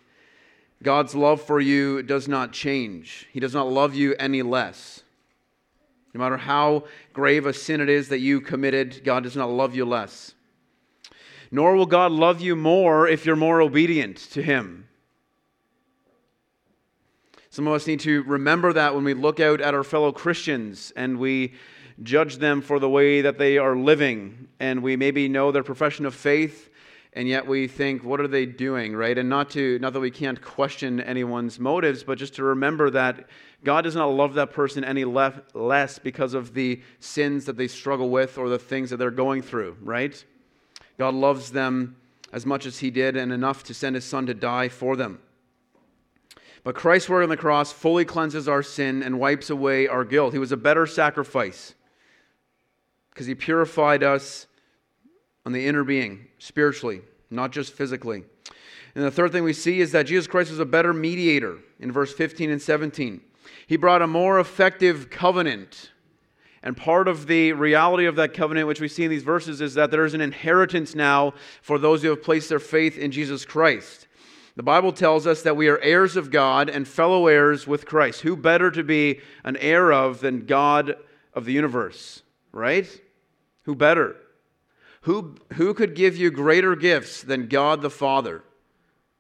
God's 0.82 1.16
love 1.16 1.42
for 1.42 1.60
you 1.60 2.04
does 2.04 2.28
not 2.28 2.54
change. 2.54 3.28
He 3.32 3.40
does 3.40 3.54
not 3.54 3.68
love 3.68 3.96
you 3.96 4.16
any 4.20 4.42
less. 4.42 5.04
No 6.14 6.20
matter 6.20 6.38
how 6.38 6.86
grave 7.14 7.46
a 7.46 7.54
sin 7.54 7.82
it 7.82 7.90
is 7.90 8.10
that 8.10 8.20
you 8.20 8.42
committed, 8.42 9.02
God 9.04 9.24
does 9.24 9.36
not 9.36 9.50
love 9.50 9.76
you 9.76 9.86
less. 9.86 10.34
Nor 11.52 11.76
will 11.76 11.86
God 11.86 12.12
love 12.12 12.42
you 12.42 12.56
more 12.56 13.08
if 13.08 13.26
you're 13.26 13.36
more 13.36 13.62
obedient 13.62 14.18
to 14.32 14.42
Him. 14.42 14.88
Some 17.50 17.68
of 17.68 17.74
us 17.74 17.88
need 17.88 18.02
to 18.02 18.24
remember 18.24 18.74
that 18.74 18.94
when 18.94 19.04
we 19.04 19.14
look 19.14 19.40
out 19.40 19.62
at 19.62 19.74
our 19.74 19.84
fellow 19.84 20.12
Christians 20.12 20.92
and 20.96 21.18
we 21.18 21.54
judge 22.04 22.38
them 22.38 22.62
for 22.62 22.80
the 22.80 22.90
way 22.90 23.22
that 23.22 23.40
they 23.40 23.58
are 23.58 23.76
living, 23.76 24.48
and 24.60 24.84
we 24.84 24.96
maybe 24.96 25.28
know 25.28 25.52
their 25.52 25.64
profession 25.64 26.06
of 26.06 26.14
faith 26.14 26.70
and 27.18 27.28
yet 27.28 27.48
we 27.48 27.68
think 27.68 28.04
what 28.04 28.22
are 28.22 28.28
they 28.28 28.46
doing? 28.46 28.96
Right? 28.96 29.18
And 29.18 29.28
not 29.28 29.50
to 29.52 29.80
not 29.80 29.94
that 29.94 30.00
we 30.00 30.12
can't 30.12 30.40
question 30.40 31.02
anyone's 31.02 31.60
motives 31.60 32.04
but 32.04 32.20
just 32.20 32.36
to 32.36 32.44
remember 32.44 32.92
that 32.92 33.28
god 33.64 33.82
does 33.82 33.96
not 33.96 34.08
love 34.08 34.36
that 34.36 34.54
person 34.54 34.84
any 34.84 35.04
less, 35.04 35.34
less 35.56 35.98
because 35.98 36.36
of 36.36 36.54
the 36.54 36.82
sins 37.00 37.46
that 37.46 37.58
they 37.58 37.68
struggle 37.68 38.10
with 38.10 38.38
or 38.38 38.50
the 38.50 38.60
things 38.60 38.92
that 38.92 38.98
they're 38.98 39.10
going 39.10 39.42
through 39.42 39.76
right 39.82 40.24
god 40.98 41.14
loves 41.14 41.52
them 41.52 41.96
as 42.32 42.46
much 42.46 42.66
as 42.66 42.80
he 42.80 42.92
did 42.92 43.16
and 43.16 43.32
enough 43.32 43.64
to 43.64 43.74
send 43.74 43.96
his 43.96 44.06
son 44.06 44.26
to 44.26 44.34
die 44.34 44.70
for 44.70 44.96
them 44.96 45.20
but 46.64 46.76
christ's 46.76 47.10
work 47.10 47.24
on 47.24 47.30
the 47.30 47.38
cross 47.38 47.72
fully 47.72 48.06
cleanses 48.06 48.48
our 48.48 48.64
sin 48.64 49.02
and 49.02 49.20
wipes 49.20 49.50
away 49.50 49.88
our 49.88 50.04
guilt 50.04 50.34
he 50.34 50.40
was 50.40 50.52
a 50.52 50.58
better 50.58 50.86
sacrifice 50.86 51.76
because 53.18 53.26
he 53.26 53.34
purified 53.34 54.04
us 54.04 54.46
on 55.44 55.52
the 55.52 55.66
inner 55.66 55.84
being, 55.84 56.28
spiritually, 56.38 57.02
not 57.32 57.52
just 57.52 57.74
physically. 57.74 58.24
And 58.94 59.04
the 59.04 59.10
third 59.10 59.32
thing 59.32 59.44
we 59.44 59.54
see 59.54 59.80
is 59.80 59.92
that 59.94 60.06
Jesus 60.06 60.28
Christ 60.28 60.52
was 60.52 60.60
a 60.60 60.66
better 60.66 60.94
mediator 60.94 61.58
in 61.80 61.92
verse 61.92 62.14
15 62.14 62.52
and 62.52 62.62
17. 62.62 63.22
He 63.66 63.76
brought 63.76 64.04
a 64.04 64.08
more 64.08 64.40
effective 64.40 65.10
covenant. 65.10 65.94
And 66.64 66.76
part 66.76 67.08
of 67.08 67.28
the 67.28 67.54
reality 67.54 68.06
of 68.06 68.16
that 68.16 68.34
covenant, 68.34 68.68
which 68.68 68.82
we 68.82 68.88
see 68.88 69.04
in 69.04 69.10
these 69.10 69.24
verses, 69.24 69.62
is 69.62 69.76
that 69.76 69.92
there 69.92 70.06
is 70.06 70.14
an 70.14 70.22
inheritance 70.22 70.96
now 70.96 71.34
for 71.62 71.78
those 71.78 72.02
who 72.02 72.10
have 72.10 72.24
placed 72.24 72.50
their 72.50 72.60
faith 72.60 72.98
in 72.98 73.12
Jesus 73.12 73.46
Christ. 73.46 74.08
The 74.56 74.64
Bible 74.64 74.92
tells 74.92 75.28
us 75.28 75.44
that 75.44 75.56
we 75.56 75.68
are 75.68 75.78
heirs 75.80 76.18
of 76.18 76.32
God 76.32 76.68
and 76.68 76.88
fellow 76.88 77.28
heirs 77.28 77.68
with 77.68 77.86
Christ. 77.86 78.22
Who 78.22 78.36
better 78.36 78.72
to 78.72 78.84
be 78.84 79.22
an 79.44 79.56
heir 79.58 79.94
of 79.94 80.20
than 80.20 80.48
God 80.48 80.96
of 81.34 81.46
the 81.46 81.54
universe, 81.54 82.24
right? 82.52 82.88
Who 83.66 83.76
better? 83.76 84.16
Who, 85.02 85.36
who 85.54 85.76
could 85.76 85.94
give 85.94 86.18
you 86.18 86.32
greater 86.32 86.76
gifts 86.76 87.22
than 87.22 87.48
God 87.48 87.82
the 87.84 87.92
Father? 87.92 88.44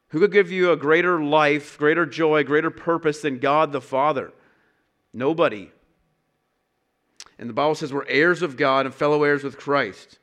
Who 0.09 0.19
could 0.19 0.31
give 0.31 0.51
you 0.51 0.71
a 0.71 0.77
greater 0.77 1.21
life, 1.21 1.77
greater 1.77 2.05
joy, 2.05 2.43
greater 2.43 2.71
purpose 2.71 3.21
than 3.21 3.37
God 3.37 3.71
the 3.71 3.81
Father? 3.81 4.33
Nobody. 5.13 5.71
And 7.39 7.49
the 7.49 7.53
Bible 7.53 7.75
says 7.75 7.93
we're 7.93 8.07
heirs 8.07 8.41
of 8.41 8.57
God 8.57 8.85
and 8.85 8.95
fellow 8.95 9.23
heirs 9.23 9.43
with 9.43 9.57
Christ. 9.57 10.19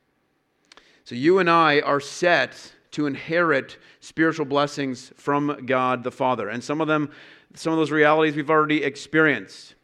So 1.05 1.15
you 1.15 1.39
and 1.39 1.49
I 1.51 1.81
are 1.81 2.01
set 2.01 2.73
to 2.93 3.07
inherit 3.07 3.77
spiritual 4.01 4.47
blessings 4.47 5.13
from 5.17 5.67
God 5.67 6.05
the 6.05 6.11
Father. 6.11 6.49
And 6.49 6.63
some 6.63 6.81
of 6.81 6.89
them, 6.89 7.11
some 7.55 7.73
of 7.73 7.79
those 7.79 7.91
realities 7.91 8.37
we've 8.37 8.51
already 8.51 8.83
experienced. 8.83 9.75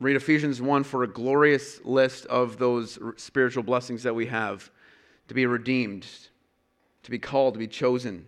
Read 0.00 0.16
Ephesians 0.16 0.62
1 0.62 0.84
for 0.84 1.02
a 1.02 1.08
glorious 1.08 1.84
list 1.84 2.24
of 2.26 2.56
those 2.56 2.98
spiritual 3.16 3.62
blessings 3.62 4.02
that 4.04 4.14
we 4.14 4.26
have 4.26 4.70
to 5.28 5.34
be 5.34 5.44
redeemed, 5.44 6.06
to 7.02 7.10
be 7.10 7.18
called, 7.18 7.54
to 7.54 7.58
be 7.58 7.66
chosen. 7.66 8.26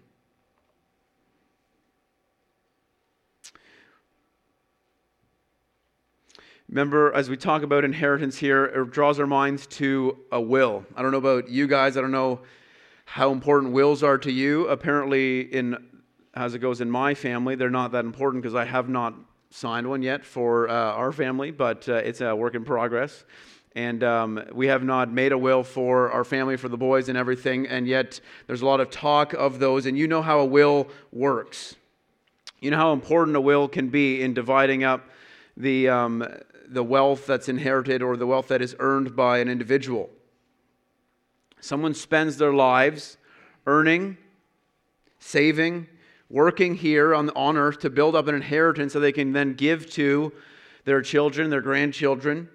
Remember, 6.73 7.13
as 7.13 7.29
we 7.29 7.37
talk 7.37 7.63
about 7.63 7.85
inheritance 7.85 8.39
here, 8.39 8.65
it 8.65 8.91
draws 8.93 9.21
our 9.21 9.27
minds 9.27 9.67
to 9.67 10.17
a 10.33 10.41
will. 10.41 10.87
I 10.97 11.03
don't 11.03 11.13
know 11.13 11.19
about 11.19 11.51
you 11.51 11.67
guys. 11.67 11.99
I 11.99 12.01
don't 12.01 12.13
know 12.13 12.41
how 13.05 13.31
important 13.31 13.75
wills 13.75 14.03
are 14.03 14.17
to 14.17 14.33
you. 14.33 14.69
Apparently, 14.69 15.43
in 15.43 15.77
as 16.33 16.55
it 16.55 16.61
goes 16.61 16.81
in 16.81 16.91
my 16.91 17.13
family, 17.13 17.57
they're 17.57 17.69
not 17.69 17.93
that 17.93 18.07
important 18.07 18.43
because 18.43 18.55
I 18.55 18.65
have 18.65 18.89
not 18.89 19.13
signed 19.51 19.87
one 19.87 20.01
yet 20.01 20.25
for 20.25 20.67
uh, 20.71 20.73
our 20.73 21.13
family, 21.13 21.51
but 21.51 21.87
uh, 21.91 21.97
it's 21.97 22.23
a 22.23 22.35
work 22.35 22.55
in 22.55 22.65
progress. 22.65 23.27
And 23.77 24.03
um, 24.03 24.43
we 24.51 24.69
have 24.69 24.83
not 24.83 25.13
made 25.13 25.33
a 25.33 25.39
will 25.39 25.65
for 25.65 26.11
our 26.11 26.25
family, 26.25 26.57
for 26.57 26.71
the 26.71 26.79
boys 26.79 27.11
and 27.11 27.19
everything, 27.19 27.67
and 27.67 27.87
yet 27.87 28.19
there's 28.47 28.63
a 28.63 28.67
lot 28.67 28.81
of 28.81 28.89
talk 28.89 29.35
of 29.35 29.59
those. 29.59 29.85
And 29.85 29.99
you 29.99 30.09
know 30.09 30.23
how 30.23 30.39
a 30.39 30.47
will 30.47 30.89
works. 31.13 31.77
You 32.61 32.71
know 32.71 32.79
how 32.79 32.95
important 32.95 33.37
a 33.37 33.43
will 33.43 33.69
can 33.69 33.91
be 33.91 34.23
in 34.23 34.33
dividing 34.33 34.85
up 34.85 35.11
the, 35.57 35.89
um, 35.89 36.27
the 36.69 36.83
wealth 36.83 37.27
that's 37.27 37.49
inherited 37.49 38.03
or 38.03 38.17
the 38.17 38.27
wealth 38.27 38.49
that 38.49 38.63
is 38.63 38.75
earned 38.79 39.15
by 39.15 39.39
an 39.39 39.49
individual. 39.49 40.11
Someone 41.61 41.95
spends 41.95 42.39
their 42.39 42.53
lives 42.53 43.19
earning, 43.67 44.17
saving, 45.21 45.87
working 46.29 46.75
here 46.75 47.15
on, 47.15 47.31
on 47.31 47.57
earth 47.57 47.79
to 47.81 47.91
build 47.91 48.17
up 48.17 48.27
an 48.27 48.35
inheritance 48.35 48.95
that 48.95 49.01
they 49.01 49.13
can 49.13 49.33
then 49.33 49.55
give 49.55 49.89
to 49.91 50.33
their 50.85 51.03
children, 51.03 51.51
their 51.51 51.61
grandchildren. 51.61 52.49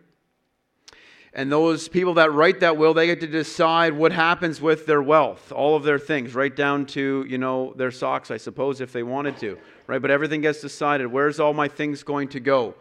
And 1.38 1.52
those 1.52 1.88
people 1.88 2.16
that 2.16 2.34
write 2.34 2.62
that 2.62 2.78
will, 2.78 2.96
they 2.96 3.06
get 3.06 3.20
to 3.20 3.28
decide 3.28 3.94
what 3.94 4.12
happens 4.12 4.60
with 4.60 4.88
their 4.88 5.04
wealth, 5.04 5.52
all 5.52 5.76
of 5.76 5.84
their 5.84 6.00
things, 6.00 6.34
right 6.34 6.54
down 6.54 6.88
to, 6.88 7.28
you 7.30 7.38
know, 7.38 7.74
their 7.76 7.92
socks, 7.92 8.32
I 8.32 8.38
suppose, 8.38 8.82
if 8.82 8.92
they 8.92 9.04
wanted 9.04 9.38
to, 9.38 9.60
right? 9.86 10.02
But 10.02 10.10
everything 10.10 10.42
gets 10.42 10.62
decided. 10.62 11.06
Where's 11.06 11.40
all 11.40 11.54
my 11.54 11.68
things 11.68 12.02
going 12.02 12.30
to 12.30 12.40
go? 12.40 12.74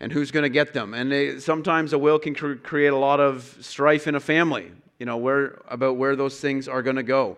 And 0.00 0.10
who's 0.10 0.30
going 0.30 0.44
to 0.44 0.48
get 0.48 0.72
them? 0.72 0.94
And 0.94 1.12
they, 1.12 1.38
sometimes 1.38 1.92
a 1.92 1.98
will 1.98 2.18
can 2.18 2.34
cr- 2.34 2.54
create 2.54 2.94
a 2.94 2.96
lot 2.96 3.20
of 3.20 3.58
strife 3.60 4.08
in 4.08 4.14
a 4.14 4.20
family, 4.20 4.72
you 4.98 5.04
know, 5.04 5.18
where, 5.18 5.60
about 5.68 5.98
where 5.98 6.16
those 6.16 6.40
things 6.40 6.68
are 6.68 6.80
going 6.80 6.96
to 6.96 7.02
go. 7.02 7.36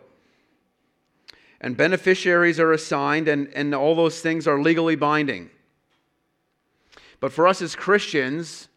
And 1.61 1.77
beneficiaries 1.77 2.61
are 2.61 2.73
assigned, 2.73 3.27
and, 3.27 3.49
and 3.55 3.75
all 3.75 3.97
those 3.97 4.21
things 4.21 4.47
are 4.47 4.63
legally 4.63 4.95
binding. 4.95 5.51
But 7.19 7.33
for 7.33 7.49
us 7.49 7.61
as 7.61 7.75
Christians, 7.75 8.69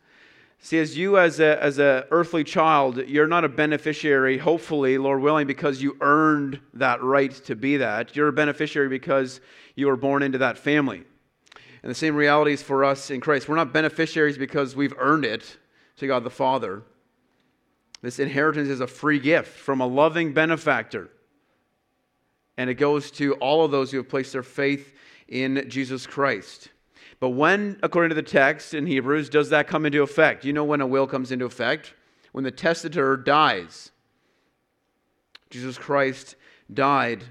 See, 0.59 0.79
as 0.79 0.97
you 0.97 1.17
as 1.17 1.39
a 1.39 1.63
as 1.63 1.79
a 1.79 2.05
earthly 2.11 2.43
child, 2.43 2.97
you're 3.07 3.27
not 3.27 3.45
a 3.45 3.49
beneficiary, 3.49 4.37
hopefully, 4.37 4.97
Lord 4.97 5.21
willing, 5.21 5.47
because 5.47 5.81
you 5.81 5.95
earned 6.01 6.59
that 6.73 7.01
right 7.01 7.31
to 7.45 7.55
be 7.55 7.77
that. 7.77 8.15
You're 8.15 8.27
a 8.27 8.33
beneficiary 8.33 8.89
because 8.89 9.39
you 9.75 9.87
were 9.87 9.95
born 9.95 10.23
into 10.23 10.39
that 10.39 10.57
family. 10.57 11.03
And 11.83 11.89
the 11.89 11.95
same 11.95 12.15
reality 12.15 12.53
is 12.53 12.63
for 12.63 12.83
us 12.83 13.11
in 13.11 13.21
Christ. 13.21 13.47
We're 13.47 13.55
not 13.55 13.71
beneficiaries 13.71 14.37
because 14.37 14.75
we've 14.75 14.95
earned 14.97 15.25
it 15.25 15.57
to 15.97 16.07
God 16.07 16.23
the 16.23 16.29
Father. 16.29 16.83
This 18.01 18.19
inheritance 18.19 18.69
is 18.69 18.81
a 18.81 18.87
free 18.87 19.19
gift 19.19 19.57
from 19.57 19.79
a 19.79 19.87
loving 19.87 20.33
benefactor. 20.33 21.09
And 22.57 22.69
it 22.69 22.75
goes 22.75 23.11
to 23.11 23.33
all 23.35 23.63
of 23.63 23.71
those 23.71 23.91
who 23.91 23.97
have 23.97 24.09
placed 24.09 24.33
their 24.33 24.43
faith 24.43 24.93
in 25.27 25.69
Jesus 25.69 26.07
Christ. 26.07 26.69
But 27.19 27.29
when, 27.29 27.79
according 27.81 28.09
to 28.09 28.15
the 28.15 28.21
text 28.21 28.73
in 28.73 28.85
Hebrews, 28.85 29.29
does 29.29 29.49
that 29.49 29.67
come 29.67 29.85
into 29.85 30.03
effect? 30.03 30.45
You 30.45 30.53
know 30.53 30.63
when 30.63 30.81
a 30.81 30.87
will 30.87 31.07
comes 31.07 31.31
into 31.31 31.45
effect? 31.45 31.93
When 32.31 32.43
the 32.43 32.51
testator 32.51 33.17
dies. 33.17 33.91
Jesus 35.49 35.77
Christ 35.77 36.35
died. 36.71 37.23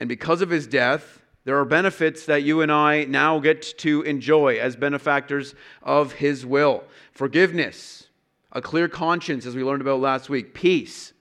And 0.00 0.08
because 0.08 0.40
of 0.40 0.50
his 0.50 0.66
death, 0.66 1.22
there 1.44 1.58
are 1.58 1.64
benefits 1.64 2.26
that 2.26 2.42
you 2.42 2.62
and 2.62 2.72
I 2.72 3.04
now 3.04 3.38
get 3.38 3.62
to 3.78 4.02
enjoy 4.02 4.58
as 4.58 4.76
benefactors 4.76 5.54
of 5.82 6.12
his 6.12 6.46
will 6.46 6.84
forgiveness, 7.12 8.08
a 8.52 8.60
clear 8.60 8.88
conscience, 8.88 9.46
as 9.46 9.54
we 9.54 9.62
learned 9.62 9.80
about 9.80 10.00
last 10.00 10.28
week, 10.28 10.54
peace, 10.54 11.12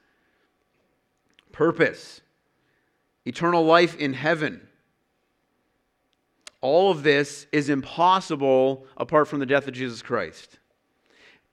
purpose, 1.51 2.21
eternal 3.25 3.65
life 3.65 3.95
in 3.97 4.13
heaven 4.13 4.67
all 6.65 6.91
of 6.91 7.03
this 7.03 7.45
is 7.51 7.69
impossible 7.69 8.85
apart 8.97 9.27
from 9.27 9.39
the 9.39 9.45
death 9.45 9.67
of 9.67 9.73
Jesus 9.73 10.01
Christ. 10.01 10.57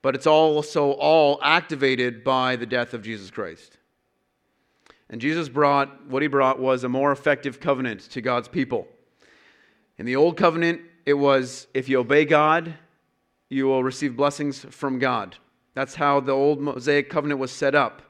But 0.00 0.14
it's 0.14 0.26
also 0.26 0.92
all 0.92 1.38
activated 1.42 2.24
by 2.24 2.56
the 2.56 2.66
death 2.66 2.94
of 2.94 3.02
Jesus 3.02 3.30
Christ. 3.30 3.78
And 5.10 5.20
Jesus 5.20 5.48
brought, 5.48 6.06
what 6.06 6.22
he 6.22 6.28
brought 6.28 6.58
was 6.58 6.82
a 6.82 6.88
more 6.88 7.12
effective 7.12 7.60
covenant 7.60 8.00
to 8.10 8.20
God's 8.22 8.48
people. 8.48 8.88
In 9.98 10.06
the 10.06 10.16
old 10.16 10.36
covenant, 10.36 10.80
it 11.04 11.14
was 11.14 11.66
if 11.74 11.88
you 11.88 12.00
obey 12.00 12.24
God, 12.24 12.74
you 13.50 13.66
will 13.66 13.84
receive 13.84 14.16
blessings 14.16 14.64
from 14.70 14.98
God. 14.98 15.36
That's 15.74 15.94
how 15.94 16.20
the 16.20 16.32
old 16.32 16.60
Mosaic 16.60 17.10
covenant 17.10 17.38
was 17.38 17.52
set 17.52 17.74
up. 17.74 18.02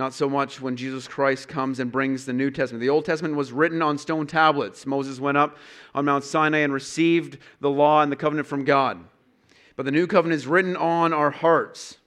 Not 0.00 0.14
so 0.14 0.30
much 0.30 0.62
when 0.62 0.76
Jesus 0.76 1.06
Christ 1.06 1.46
comes 1.46 1.78
and 1.78 1.92
brings 1.92 2.24
the 2.24 2.32
New 2.32 2.50
Testament. 2.50 2.80
The 2.80 2.88
Old 2.88 3.04
Testament 3.04 3.36
was 3.36 3.52
written 3.52 3.82
on 3.82 3.98
stone 3.98 4.26
tablets. 4.26 4.86
Moses 4.86 5.20
went 5.20 5.36
up 5.36 5.58
on 5.94 6.06
Mount 6.06 6.24
Sinai 6.24 6.60
and 6.60 6.72
received 6.72 7.36
the 7.60 7.68
law 7.68 8.00
and 8.00 8.10
the 8.10 8.16
covenant 8.16 8.48
from 8.48 8.64
God. 8.64 9.04
But 9.76 9.84
the 9.84 9.92
New 9.92 10.06
Covenant 10.06 10.38
is 10.38 10.46
written 10.46 10.74
on 10.74 11.12
our 11.12 11.30
hearts. 11.30 11.98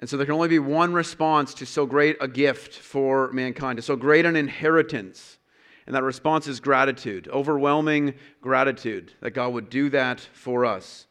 And 0.00 0.10
so 0.10 0.16
there 0.16 0.26
can 0.26 0.34
only 0.34 0.48
be 0.48 0.58
one 0.58 0.94
response 0.94 1.54
to 1.54 1.64
so 1.64 1.86
great 1.86 2.16
a 2.20 2.26
gift 2.26 2.74
for 2.74 3.30
mankind, 3.30 3.76
to 3.76 3.82
so 3.82 3.94
great 3.94 4.26
an 4.26 4.34
inheritance. 4.34 5.38
And 5.86 5.94
that 5.94 6.02
response 6.02 6.48
is 6.48 6.58
gratitude, 6.58 7.28
overwhelming 7.28 8.14
gratitude 8.40 9.12
that 9.20 9.30
God 9.30 9.52
would 9.52 9.70
do 9.70 9.90
that 9.90 10.18
for 10.18 10.64
us. 10.66 11.06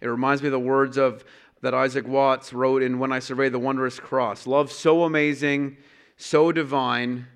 It 0.00 0.08
reminds 0.08 0.42
me 0.42 0.48
of 0.48 0.52
the 0.52 0.58
words 0.58 0.96
of 0.96 1.24
that 1.60 1.74
Isaac 1.74 2.06
Watts 2.06 2.52
wrote 2.52 2.82
in 2.82 2.98
When 2.98 3.12
I 3.12 3.18
Survey 3.18 3.48
the 3.48 3.58
Wondrous 3.58 3.98
Cross. 3.98 4.46
Love 4.46 4.70
so 4.70 5.04
amazing, 5.04 5.76
so 6.16 6.52
divine, 6.52 7.26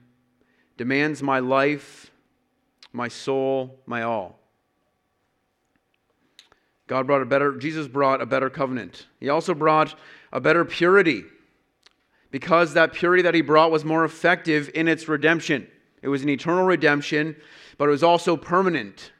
demands 0.76 1.22
my 1.22 1.38
life, 1.38 2.10
my 2.92 3.08
soul, 3.08 3.80
my 3.86 4.02
all. 4.02 4.38
God 6.86 7.06
brought 7.06 7.22
a 7.22 7.26
better, 7.26 7.56
Jesus 7.56 7.88
brought 7.88 8.20
a 8.20 8.26
better 8.26 8.50
covenant. 8.50 9.06
He 9.18 9.28
also 9.28 9.54
brought 9.54 9.94
a 10.32 10.40
better 10.40 10.64
purity 10.64 11.24
because 12.30 12.74
that 12.74 12.92
purity 12.92 13.22
that 13.22 13.34
he 13.34 13.40
brought 13.40 13.70
was 13.70 13.84
more 13.84 14.04
effective 14.04 14.70
in 14.74 14.88
its 14.88 15.08
redemption. 15.08 15.66
It 16.02 16.08
was 16.08 16.22
an 16.22 16.28
eternal 16.28 16.64
redemption, 16.64 17.36
but 17.78 17.88
it 17.88 17.92
was 17.92 18.02
also 18.02 18.36
permanent. 18.36 19.12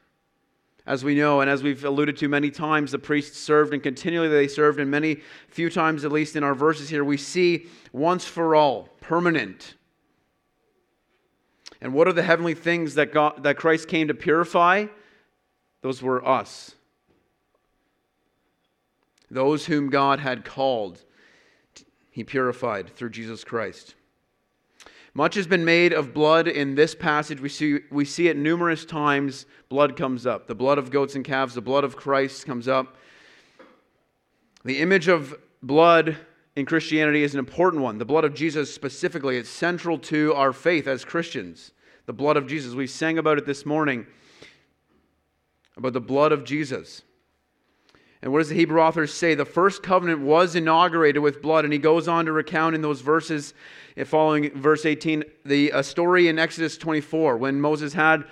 As 0.85 1.05
we 1.05 1.15
know, 1.15 1.41
and 1.41 1.49
as 1.49 1.63
we've 1.63 1.85
alluded 1.85 2.17
to 2.19 2.29
many 2.29 2.51
times, 2.51 2.91
the 2.91 2.99
priests 2.99 3.39
served 3.39 3.73
and 3.73 3.83
continually 3.83 4.29
they 4.29 4.49
served, 4.49 4.81
and 4.81 4.91
many 4.91 5.21
few 5.49 5.71
times, 5.71 6.05
at 6.05 6.11
least 6.11 6.35
in 6.35 6.43
our 6.43 6.55
verses 6.55 6.89
here, 6.89 7.05
we 7.05 7.17
see 7.17 7.67
once 7.93 8.25
for 8.25 8.57
all, 8.57 8.89
permanent. 9.01 9.75
And 11.81 11.95
what 11.95 12.09
are 12.09 12.13
the 12.13 12.23
heavenly 12.23 12.55
things 12.55 12.95
that, 12.95 13.13
God, 13.13 13.45
that 13.45 13.57
Christ 13.57 13.87
came 13.87 14.09
to 14.09 14.15
purify? 14.15 14.87
Those 15.83 16.03
were 16.03 16.27
us. 16.27 16.75
Those 19.31 19.67
whom 19.67 19.89
God 19.89 20.21
had 20.21 20.45
called, 20.45 21.03
he 22.11 22.25
purified 22.25 22.95
through 22.95 23.11
Jesus 23.11 23.45
Christ. 23.45 23.95
Much 25.15 25.35
has 25.35 25.47
been 25.47 25.65
made 25.65 25.93
of 25.93 26.15
blood 26.15 26.49
in 26.49 26.75
this 26.75 26.95
passage. 26.95 27.41
We 27.41 27.51
see, 27.51 27.81
we 27.91 28.05
see 28.05 28.29
it 28.29 28.37
numerous 28.37 28.85
times. 28.85 29.45
Blood 29.69 29.95
comes 29.95 30.27
up. 30.27 30.47
The 30.47 30.55
blood 30.55 30.79
of 30.79 30.91
goats 30.91 31.15
and 31.15 31.25
calves, 31.25 31.55
the 31.55 31.61
blood 31.61 31.85
of 31.85 31.97
Christ 31.97 32.47
comes 32.47 32.67
up. 32.67 32.97
The 34.65 34.79
image 34.79 35.09
of 35.09 35.35
blood 35.63 36.17
in 36.57 36.65
Christianity 36.65 37.23
is 37.25 37.35
an 37.35 37.41
important 37.41 37.83
one. 37.83 37.99
The 37.99 38.05
blood 38.05 38.25
of 38.25 38.33
Jesus 38.33 38.73
specifically, 38.73 39.37
it's 39.37 39.51
central 39.51 39.99
to 39.99 40.33
our 40.35 40.53
faith 40.53 40.87
as 40.87 41.05
Christians. 41.05 41.73
The 42.07 42.13
blood 42.13 42.37
of 42.37 42.47
Jesus. 42.47 42.75
We 42.75 42.87
sang 42.87 43.19
about 43.19 43.39
it 43.39 43.45
this 43.45 43.67
morning 43.67 44.07
about 45.77 45.93
the 45.93 46.01
blood 46.01 46.33
of 46.33 46.45
Jesus. 46.45 47.03
And 48.23 48.33
what 48.33 48.39
does 48.39 48.51
the 48.51 48.55
Hebrew 48.55 48.81
author 48.81 49.07
say? 49.07 49.35
The 49.35 49.45
first 49.45 49.83
covenant 49.83 50.21
was 50.21 50.55
inaugurated 50.55 51.23
with 51.23 51.43
blood, 51.43 51.65
and 51.65 51.73
he 51.73 51.79
goes 51.79 52.07
on 52.07 52.27
to 52.27 52.33
recount 52.33 52.77
in 52.77 52.81
those 52.81 53.01
verses 53.01 53.53
following 54.07 54.51
verse 54.59 54.87
18, 54.87 55.25
the 55.45 55.71
a 55.71 55.83
story 55.83 56.29
in 56.29 56.39
Exodus 56.39 56.79
24 56.79 57.37
when 57.37 57.61
Moses 57.61 57.93
had 57.93 58.25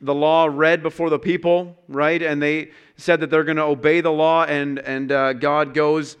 the 0.00 0.14
law 0.14 0.46
read 0.46 0.82
before 0.82 1.10
the 1.10 1.18
people, 1.18 1.76
right? 1.88 2.22
And 2.22 2.40
they 2.40 2.70
said 2.96 3.20
that 3.20 3.30
they're 3.30 3.42
going 3.42 3.56
to 3.56 3.64
obey 3.64 4.00
the 4.00 4.12
law, 4.12 4.44
and, 4.44 4.78
and 4.78 5.10
uh, 5.10 5.32
God 5.32 5.74
goes 5.74 6.16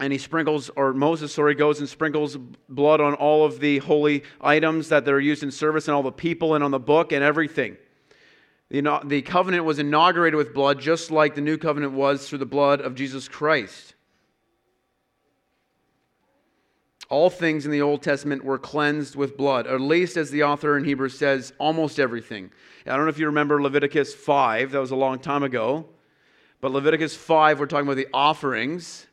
and 0.00 0.14
he 0.14 0.18
sprinkles, 0.18 0.70
or 0.76 0.94
Moses, 0.94 1.34
sorry, 1.34 1.54
goes 1.54 1.78
and 1.78 1.88
sprinkles 1.88 2.38
blood 2.70 3.02
on 3.02 3.12
all 3.14 3.44
of 3.44 3.60
the 3.60 3.78
holy 3.78 4.24
items 4.40 4.88
that 4.88 5.04
they're 5.04 5.20
used 5.20 5.42
in 5.42 5.50
service 5.50 5.88
and 5.88 5.94
all 5.94 6.02
the 6.02 6.10
people 6.10 6.54
and 6.54 6.64
on 6.64 6.70
the 6.70 6.78
book 6.78 7.12
and 7.12 7.22
everything. 7.22 7.76
The, 8.70 9.00
the 9.04 9.22
covenant 9.22 9.64
was 9.64 9.78
inaugurated 9.78 10.36
with 10.36 10.54
blood, 10.54 10.80
just 10.80 11.10
like 11.10 11.34
the 11.34 11.40
new 11.40 11.58
covenant 11.58 11.92
was 11.92 12.28
through 12.28 12.38
the 12.38 12.46
blood 12.46 12.80
of 12.80 12.94
Jesus 12.94 13.28
Christ. 13.28 13.94
all 17.10 17.28
things 17.28 17.66
in 17.66 17.72
the 17.72 17.82
Old 17.82 18.02
Testament 18.02 18.44
were 18.44 18.56
cleansed 18.56 19.16
with 19.16 19.36
blood, 19.36 19.66
at 19.66 19.80
least 19.80 20.16
as 20.16 20.30
the 20.30 20.44
author 20.44 20.78
in 20.78 20.84
Hebrews 20.84 21.18
says, 21.18 21.52
almost 21.58 21.98
everything. 21.98 22.50
I 22.86 22.96
don't 22.96 23.04
know 23.04 23.08
if 23.08 23.18
you 23.18 23.26
remember 23.26 23.60
Leviticus 23.60 24.14
5, 24.14 24.70
that 24.70 24.80
was 24.80 24.92
a 24.92 24.96
long 24.96 25.18
time 25.18 25.42
ago. 25.42 25.86
But 26.60 26.70
Leviticus 26.70 27.16
5, 27.16 27.58
we're 27.58 27.66
talking 27.66 27.86
about 27.86 27.96
the 27.96 28.06
offerings. 28.14 29.06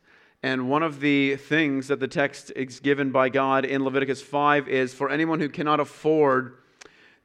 And 0.44 0.70
one 0.70 0.84
of 0.84 1.00
the 1.00 1.36
things 1.36 1.88
that 1.88 1.98
the 1.98 2.06
text 2.06 2.52
is 2.54 2.78
given 2.78 3.10
by 3.10 3.30
God 3.30 3.64
in 3.64 3.82
Leviticus 3.82 4.22
5 4.22 4.68
is 4.68 4.94
for 4.94 5.10
anyone 5.10 5.40
who 5.40 5.48
cannot 5.48 5.80
afford 5.80 6.58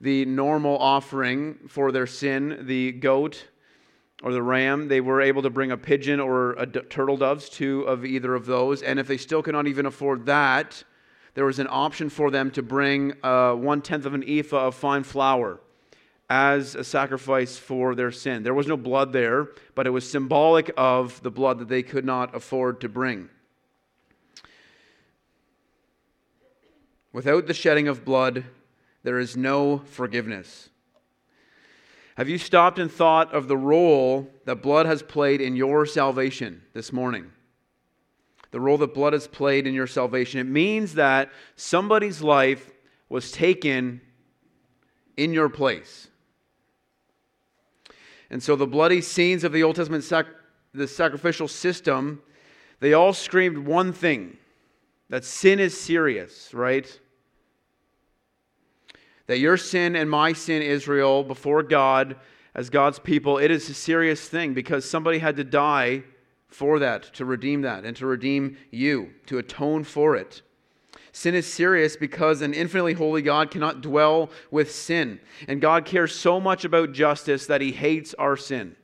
the 0.04 0.26
normal 0.26 0.78
offering 0.80 1.58
for 1.70 1.94
their 1.94 2.06
sin, 2.06 2.66
the 2.68 2.92
goat 2.92 3.48
or 4.22 4.34
the 4.34 4.44
ram, 4.44 4.89
they 4.89 5.00
were 5.00 5.22
able 5.22 5.42
to 5.42 5.50
bring 5.50 5.72
a 5.72 5.78
pigeon 5.78 6.20
or 6.20 6.54
a 6.54 6.66
d- 6.66 6.82
turtle 6.89 7.16
doves, 7.16 7.48
two 7.48 7.84
of 7.84 8.04
either 8.04 8.36
of 8.36 8.46
those. 8.46 8.82
And 8.82 9.00
if 9.00 9.08
they 9.08 9.16
still 9.18 9.42
could 9.42 9.54
not 9.54 9.66
even 9.66 9.86
afford 9.86 10.26
that, 10.26 10.84
there 11.36 11.46
was 11.46 11.60
an 11.60 11.68
option 11.70 12.10
for 12.10 12.30
them 12.32 12.52
to 12.52 12.62
bring 12.62 13.13
uh, 13.24 13.54
one 13.54 13.82
tenth 13.82 14.06
of 14.06 14.13
an 14.13 14.26
ephah 14.28 14.68
of 14.68 14.76
fine 14.76 15.04
flour. 15.04 15.62
as 16.30 16.76
a 16.76 16.84
sacrifice 16.84 17.58
for 17.58 17.96
their 17.96 18.12
sin. 18.12 18.44
There 18.44 18.54
was 18.54 18.68
no 18.68 18.78
blood 18.78 19.13
there, 19.13 19.50
but 19.76 19.86
it 19.86 19.92
was 19.92 20.10
symbolic 20.10 20.72
of 20.78 21.22
the 21.22 21.32
blood 21.32 21.60
that 21.60 21.68
they 21.68 21.84
could 21.84 22.06
not 22.06 22.34
afford 22.36 22.82
to 22.82 22.89
bring. 22.89 23.30
Without 27.12 27.46
the 27.46 27.54
shedding 27.54 27.88
of 27.88 28.04
blood, 28.04 28.46
there 29.04 29.20
is 29.20 29.38
no 29.38 29.80
forgiveness. 29.80 30.70
Have 32.16 32.30
you 32.30 32.38
stopped 32.38 32.80
and 32.80 32.92
thought 32.92 33.34
of 33.34 33.48
the 33.48 33.58
role 33.58 34.30
that 34.46 34.62
blood 34.62 34.86
has 34.86 35.02
played 35.02 35.42
in 35.42 35.56
your 35.56 35.86
salvation 35.86 36.62
this 36.74 36.94
morning? 36.94 37.32
The 38.52 38.60
role 38.60 38.78
that 38.78 38.94
blood 38.94 39.13
has 39.13 39.28
played 39.28 39.66
in 39.66 39.74
your 39.74 39.88
salvation. 39.88 40.39
It 40.39 40.48
means 40.48 40.94
that 40.94 41.32
somebody's 41.56 42.22
life 42.22 42.72
was 43.10 43.32
taken 43.32 44.02
in 45.18 45.34
your 45.34 45.50
place. 45.50 46.08
And 48.30 48.42
so 48.42 48.56
the 48.56 48.68
bloody 48.68 49.02
scenes 49.02 49.44
of 49.44 49.52
the 49.52 49.63
Old 49.63 49.76
Testament 49.76 50.04
sac- 50.04 50.28
the 50.74 50.88
sacrificial 50.88 51.48
system, 51.48 52.22
they 52.80 52.94
all 52.94 53.13
screamed 53.13 53.58
one 53.58 53.92
thing 53.92 54.38
that 55.10 55.24
sin 55.24 55.60
is 55.60 55.80
serious, 55.80 56.54
right? 56.54 57.00
That 59.28 59.40
your 59.40 59.58
sin 59.58 59.96
and 59.96 60.10
my 60.10 60.34
sin, 60.34 60.62
Israel, 60.62 61.24
before 61.24 61.64
God, 61.64 62.16
as 62.56 62.70
God's 62.70 63.00
people, 63.00 63.38
it 63.38 63.52
is 63.52 63.70
a 63.70 63.74
serious 63.74 64.28
thing 64.28 64.54
because 64.54 64.90
somebody 64.90 65.20
had 65.20 65.38
to 65.38 65.44
die 65.44 66.04
for 66.48 66.80
that, 66.80 67.14
to 67.16 67.26
redeem 67.26 67.62
that, 67.62 67.84
and 67.84 67.96
to 67.98 68.06
redeem 68.06 68.58
you, 68.70 69.12
to 69.26 69.40
atone 69.40 69.84
for 69.84 70.16
it. 70.16 70.42
Sin 71.12 71.36
is 71.36 71.52
serious 71.52 71.96
because 71.96 72.42
an 72.42 72.54
infinitely 72.54 72.94
holy 72.94 73.22
God 73.22 73.52
cannot 73.52 73.82
dwell 73.82 74.30
with 74.52 74.72
sin. 74.72 75.20
And 75.48 75.62
God 75.62 75.86
cares 75.86 76.14
so 76.16 76.40
much 76.40 76.66
about 76.66 76.92
justice 76.92 77.46
that 77.48 77.62
he 77.62 77.72
hates 77.72 78.14
our 78.16 78.36
sin. 78.36 78.76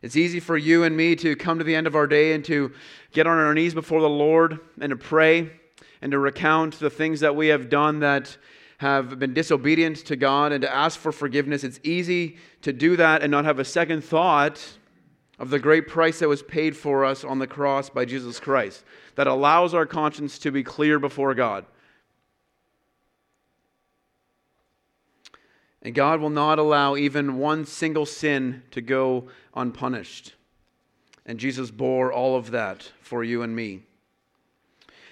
It's 0.00 0.16
easy 0.16 0.40
for 0.40 0.56
you 0.56 0.84
and 0.84 0.94
me 0.96 1.16
to 1.16 1.34
come 1.36 1.58
to 1.58 1.64
the 1.64 1.74
end 1.74 1.86
of 1.86 1.94
our 1.94 2.06
day 2.06 2.34
and 2.34 2.44
to 2.46 2.72
get 3.12 3.26
on 3.26 3.38
our 3.38 3.54
knees 3.54 3.72
before 3.72 4.02
the 4.02 4.08
Lord 4.08 4.60
and 4.80 4.90
to 4.90 4.96
pray 4.96 5.50
and 6.04 6.10
to 6.10 6.18
recount 6.18 6.78
the 6.80 6.90
things 6.90 7.20
that 7.20 7.34
we 7.34 7.48
have 7.48 7.70
done 7.70 8.00
that 8.00 8.36
have 8.76 9.18
been 9.18 9.32
disobedient 9.32 9.96
to 9.96 10.16
God 10.16 10.52
and 10.52 10.60
to 10.60 10.70
ask 10.70 11.00
for 11.00 11.12
forgiveness. 11.12 11.64
It's 11.64 11.80
easy 11.82 12.36
to 12.60 12.74
do 12.74 12.94
that 12.96 13.22
and 13.22 13.30
not 13.30 13.46
have 13.46 13.58
a 13.58 13.64
second 13.64 14.04
thought 14.04 14.62
of 15.38 15.48
the 15.48 15.58
great 15.58 15.88
price 15.88 16.18
that 16.18 16.28
was 16.28 16.42
paid 16.42 16.76
for 16.76 17.06
us 17.06 17.24
on 17.24 17.38
the 17.38 17.46
cross 17.46 17.88
by 17.88 18.04
Jesus 18.04 18.38
Christ 18.38 18.84
that 19.14 19.26
allows 19.26 19.72
our 19.72 19.86
conscience 19.86 20.38
to 20.40 20.50
be 20.50 20.62
clear 20.62 20.98
before 20.98 21.34
God. 21.34 21.64
And 25.80 25.94
God 25.94 26.20
will 26.20 26.28
not 26.28 26.58
allow 26.58 26.96
even 26.96 27.38
one 27.38 27.64
single 27.64 28.04
sin 28.04 28.62
to 28.72 28.82
go 28.82 29.28
unpunished. 29.54 30.34
And 31.24 31.38
Jesus 31.40 31.70
bore 31.70 32.12
all 32.12 32.36
of 32.36 32.50
that 32.50 32.92
for 33.00 33.24
you 33.24 33.40
and 33.40 33.56
me. 33.56 33.84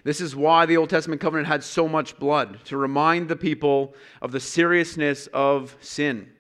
This 0.05 0.21
is 0.21 0.35
why 0.35 0.67
the 0.67 0.77
Old 0.77 0.91
Testament 0.91 1.21
covenant 1.21 1.49
had 1.49 1.63
so 1.63 1.89
much 1.89 2.19
blood, 2.19 2.59
to 2.65 2.77
remind 2.77 3.29
the 3.29 3.37
people 3.37 3.95
of 4.21 4.33
the 4.33 4.41
seriousness 4.41 5.29
of 5.29 5.77
sin 5.81 6.31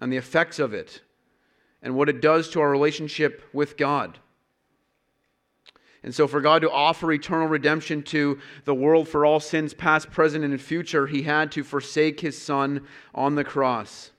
and 0.00 0.12
the 0.12 0.16
effects 0.16 0.58
of 0.58 0.74
it 0.74 1.00
and 1.82 1.94
what 1.94 2.08
it 2.08 2.20
does 2.20 2.48
to 2.50 2.60
our 2.60 2.70
relationship 2.70 3.44
with 3.52 3.76
God. 3.76 4.18
And 6.02 6.14
so, 6.14 6.26
for 6.28 6.40
God 6.40 6.62
to 6.62 6.70
offer 6.70 7.10
eternal 7.12 7.48
redemption 7.48 8.02
to 8.04 8.38
the 8.64 8.74
world 8.74 9.08
for 9.08 9.24
all 9.24 9.40
sins, 9.40 9.74
past, 9.74 10.10
present, 10.10 10.44
and 10.44 10.60
future, 10.60 11.06
he 11.06 11.22
had 11.22 11.50
to 11.52 11.64
forsake 11.64 12.20
his 12.20 12.40
Son 12.40 12.86
on 13.14 13.34
the 13.34 13.44
cross. 13.44 14.12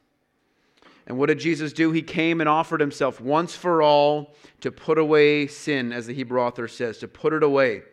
And 1.08 1.18
what 1.18 1.28
did 1.28 1.40
Jesus 1.40 1.72
do? 1.72 1.94
He 1.94 2.02
came 2.02 2.42
and 2.42 2.50
offered 2.50 2.82
himself 2.82 3.22
once 3.22 3.56
for 3.56 3.82
all 3.82 4.36
to 4.60 4.72
put 4.72 4.98
away 4.98 5.48
sin, 5.48 5.94
as 5.94 6.06
the 6.06 6.14
Hebrew 6.14 6.42
author 6.42 6.68
says, 6.68 6.98
to 6.98 7.08
put 7.08 7.32
it 7.32 7.44
away, 7.44 7.84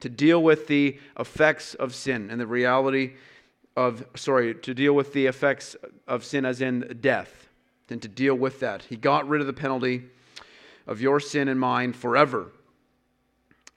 to 0.00 0.08
deal 0.08 0.42
with 0.42 0.66
the 0.66 0.98
effects 1.20 1.74
of 1.74 1.94
sin 1.94 2.30
and 2.30 2.40
the 2.40 2.46
reality 2.46 3.12
of, 3.76 4.06
sorry, 4.16 4.54
to 4.54 4.72
deal 4.72 4.94
with 4.94 5.12
the 5.12 5.26
effects 5.26 5.76
of 6.08 6.24
sin 6.24 6.46
as 6.46 6.62
in 6.62 6.98
death, 7.02 7.48
and 7.90 8.00
to 8.00 8.08
deal 8.08 8.34
with 8.34 8.60
that. 8.60 8.84
He 8.84 8.96
got 8.96 9.28
rid 9.28 9.42
of 9.42 9.46
the 9.46 9.52
penalty 9.52 10.04
of 10.86 11.02
your 11.02 11.20
sin 11.20 11.48
and 11.48 11.60
mine 11.60 11.92
forever. 11.92 12.50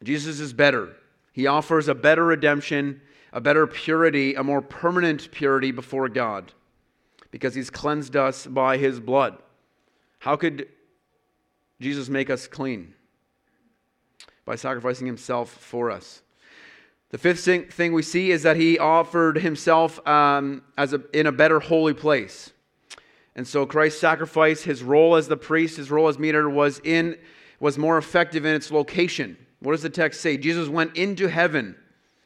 Jesus 0.02 0.40
is 0.40 0.54
better. 0.54 0.96
He 1.34 1.46
offers 1.46 1.90
a 1.90 1.96
better 1.96 2.24
redemption, 2.24 3.02
a 3.34 3.42
better 3.42 3.68
purity, 3.68 4.34
a 4.36 4.44
more 4.44 4.62
permanent 4.62 5.30
purity 5.32 5.72
before 5.72 6.08
God 6.08 6.54
because 7.38 7.54
he's 7.54 7.70
cleansed 7.70 8.16
us 8.16 8.48
by 8.48 8.78
his 8.78 9.00
blood. 9.00 9.38
How 10.18 10.36
could 10.36 10.68
Jesus 11.80 12.10
make 12.10 12.32
us 12.32 12.48
clean? 12.48 12.96
By 14.44 14.56
sacrificing 14.56 15.06
himself 15.06 15.52
for 15.52 15.92
us. 15.92 16.24
The 17.12 17.20
fifth 17.20 17.72
thing 17.72 17.94
we 17.94 18.02
see 18.02 18.32
is 18.32 18.42
that 18.42 18.58
he 18.58 18.80
offered 18.80 19.38
himself 19.38 20.06
um, 20.08 20.64
as 20.80 20.94
a, 20.94 21.02
in 21.14 21.28
a 21.28 21.32
better 21.32 21.60
holy 21.60 21.94
place. 21.94 22.54
And 23.36 23.48
so 23.48 23.68
Christ's 23.68 24.02
sacrifice, 24.02 24.64
his 24.64 24.82
role 24.82 25.16
as 25.16 25.28
the 25.28 25.38
priest, 25.38 25.78
his 25.78 25.92
role 25.92 26.08
as 26.08 26.18
mediator 26.18 26.50
was 26.50 26.82
in 26.84 27.20
was 27.60 27.78
more 27.78 28.00
effective 28.00 28.46
in 28.46 28.56
its 28.56 28.72
location. 28.72 29.38
What 29.60 29.74
does 29.74 29.84
the 29.84 29.92
text 29.92 30.22
say? 30.22 30.38
Jesus 30.38 30.70
went 30.70 30.98
into 30.98 31.28
heaven, 31.28 31.76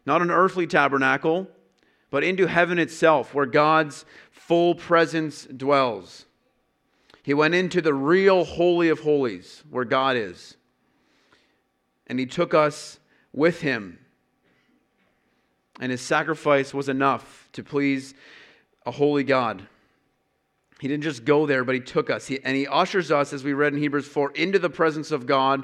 not 0.05 0.21
an 0.21 0.31
earthly 0.31 0.67
tabernacle, 0.67 1.49
but 2.11 2.23
into 2.23 2.45
heaven 2.45 2.77
itself, 2.77 3.33
where 3.33 3.47
God's 3.47 4.05
full 4.29 4.75
presence 4.75 5.45
dwells. 5.45 6.25
He 7.23 7.33
went 7.33 7.55
into 7.55 7.81
the 7.81 7.93
real 7.93 8.43
Holy 8.43 8.89
of 8.89 8.99
Holies, 8.99 9.63
where 9.69 9.85
God 9.85 10.17
is. 10.17 10.57
And 12.05 12.19
he 12.19 12.25
took 12.25 12.53
us 12.53 12.99
with 13.31 13.61
him. 13.61 13.97
And 15.79 15.91
his 15.91 16.01
sacrifice 16.01 16.73
was 16.73 16.89
enough 16.89 17.49
to 17.53 17.63
please 17.63 18.13
a 18.85 18.91
holy 18.91 19.23
God. 19.23 19.65
He 20.79 20.87
didn't 20.87 21.03
just 21.03 21.25
go 21.25 21.45
there, 21.45 21.63
but 21.63 21.75
he 21.75 21.81
took 21.81 22.09
us. 22.09 22.27
He, 22.27 22.43
and 22.43 22.57
he 22.57 22.67
ushers 22.67 23.11
us, 23.11 23.33
as 23.33 23.43
we 23.43 23.53
read 23.53 23.73
in 23.73 23.79
Hebrews 23.79 24.07
4, 24.07 24.31
into 24.31 24.59
the 24.59 24.69
presence 24.69 25.11
of 25.11 25.25
God 25.25 25.63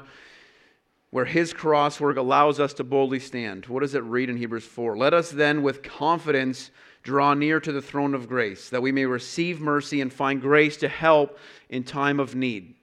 where 1.10 1.24
his 1.24 1.52
cross 1.52 2.00
work 2.00 2.16
allows 2.16 2.60
us 2.60 2.74
to 2.74 2.84
boldly 2.84 3.18
stand. 3.18 3.66
What 3.66 3.80
does 3.80 3.94
it 3.94 4.02
read 4.02 4.28
in 4.28 4.36
Hebrews 4.36 4.66
4? 4.66 4.96
Let 4.96 5.14
us 5.14 5.30
then 5.30 5.62
with 5.62 5.82
confidence 5.82 6.70
draw 7.02 7.32
near 7.34 7.60
to 7.60 7.72
the 7.72 7.80
throne 7.80 8.14
of 8.14 8.28
grace, 8.28 8.68
that 8.68 8.82
we 8.82 8.92
may 8.92 9.06
receive 9.06 9.60
mercy 9.60 10.00
and 10.00 10.12
find 10.12 10.40
grace 10.40 10.76
to 10.78 10.88
help 10.88 11.38
in 11.70 11.84
time 11.84 12.20
of 12.20 12.34
need. 12.34 12.74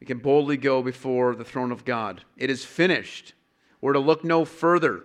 We 0.00 0.06
can 0.06 0.18
boldly 0.18 0.56
go 0.56 0.82
before 0.82 1.34
the 1.34 1.44
throne 1.44 1.72
of 1.72 1.84
God. 1.84 2.22
It 2.36 2.50
is 2.50 2.64
finished. 2.64 3.34
We're 3.80 3.94
to 3.94 3.98
look 3.98 4.24
no 4.24 4.44
further 4.44 5.02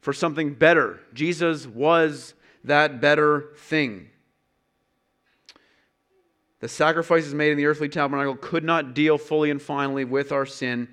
for 0.00 0.12
something 0.12 0.54
better. 0.54 1.00
Jesus 1.12 1.66
was 1.66 2.34
that 2.64 3.00
better 3.00 3.50
thing. 3.56 4.10
The 6.60 6.68
sacrifices 6.68 7.34
made 7.34 7.52
in 7.52 7.56
the 7.56 7.66
earthly 7.66 7.88
tabernacle 7.88 8.36
could 8.36 8.64
not 8.64 8.94
deal 8.94 9.16
fully 9.16 9.50
and 9.50 9.62
finally 9.62 10.04
with 10.04 10.32
our 10.32 10.46
sin 10.46 10.88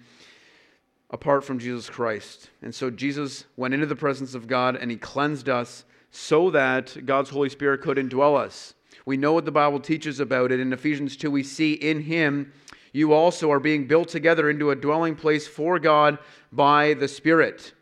apart 1.09 1.43
from 1.43 1.59
Jesus 1.59 1.89
Christ. 1.89 2.49
And 2.61 2.73
so 2.73 2.89
Jesus 2.89 3.45
went 3.57 3.73
into 3.73 3.85
the 3.85 3.95
presence 3.95 4.35
of 4.35 4.47
God 4.47 4.75
and 4.75 4.91
he 4.91 4.97
cleansed 4.97 5.49
us 5.49 5.85
so 6.11 6.51
that 6.51 7.05
God's 7.05 7.29
Holy 7.29 7.49
Spirit 7.49 7.81
could 7.81 7.97
indwell 7.97 8.37
us. 8.37 8.73
We 9.05 9.17
know 9.17 9.33
what 9.33 9.45
the 9.45 9.51
Bible 9.51 9.79
teaches 9.79 10.19
about 10.19 10.51
it. 10.51 10.59
In 10.59 10.71
Ephesians 10.71 11.17
2, 11.17 11.29
we 11.29 11.43
see 11.43 11.73
in 11.73 12.01
him 12.01 12.53
you 12.91 13.13
also 13.13 13.51
are 13.51 13.59
being 13.59 13.87
built 13.87 14.07
together 14.07 14.49
into 14.49 14.71
a 14.71 14.75
dwelling 14.75 15.15
place 15.15 15.47
for 15.47 15.79
God 15.79 16.17
by 16.51 16.93
the 16.93 17.07
Spirit. 17.07 17.73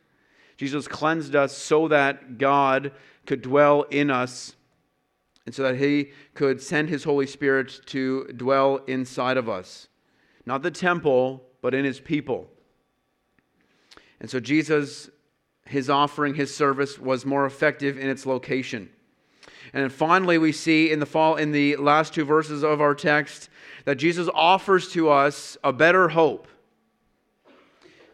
Jesus 0.58 0.88
cleansed 0.88 1.36
us 1.36 1.56
so 1.56 1.88
that 1.89 2.38
God 2.38 2.91
could 3.26 3.41
dwell 3.41 3.84
in 3.84 4.10
us 4.10 4.56
and 5.45 5.53
so 5.53 5.63
that 5.63 5.77
he 5.77 6.12
could 6.34 6.62
send 6.62 6.89
his 6.89 7.03
Holy 7.03 7.27
Spirit 7.27 7.82
to 7.88 8.25
dwell 8.38 8.77
inside 8.88 9.38
of 9.38 9.49
us. 9.49 9.88
Not 10.45 10.63
the 10.63 10.71
temple, 10.71 11.43
but 11.62 11.73
in 11.73 11.86
his 11.86 11.99
people. 11.99 12.47
And 14.19 14.29
so 14.29 14.39
Jesus, 14.39 15.10
his 15.65 15.89
offering, 15.89 16.36
his 16.36 16.56
service 16.56 16.97
was 16.97 17.25
more 17.25 17.45
effective 17.45 17.97
in 17.97 18.10
its 18.10 18.25
location. 18.25 18.89
And 19.73 19.91
finally, 19.91 20.38
we 20.38 20.51
see 20.51 20.91
in 20.91 20.99
the 20.99 21.06
fall 21.06 21.36
in 21.36 21.51
the 21.51 21.75
last 21.77 22.13
two 22.13 22.25
verses 22.25 22.63
of 22.63 22.79
our 22.79 22.95
text 22.95 23.49
that 23.86 23.95
Jesus 23.95 24.29
offers 24.34 24.89
to 24.91 25.10
us 25.10 25.58
a 25.63 25.73
better 25.73 26.10
hope 26.10 26.47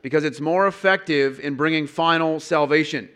because 0.01 0.23
it's 0.23 0.39
more 0.39 0.67
effective 0.67 1.39
in 1.39 1.55
bringing 1.55 1.85
final 1.85 2.39
salvation. 2.39 3.09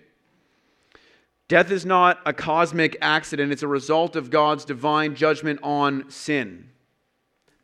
Death 1.47 1.71
is 1.71 1.85
not 1.85 2.19
a 2.25 2.33
cosmic 2.33 2.97
accident, 3.01 3.51
it's 3.51 3.63
a 3.63 3.67
result 3.67 4.15
of 4.15 4.29
God's 4.29 4.65
divine 4.65 5.15
judgment 5.15 5.59
on 5.61 6.09
sin. 6.09 6.69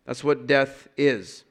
That's 0.05 0.23
what 0.23 0.47
death 0.47 0.87
is. 0.97 1.43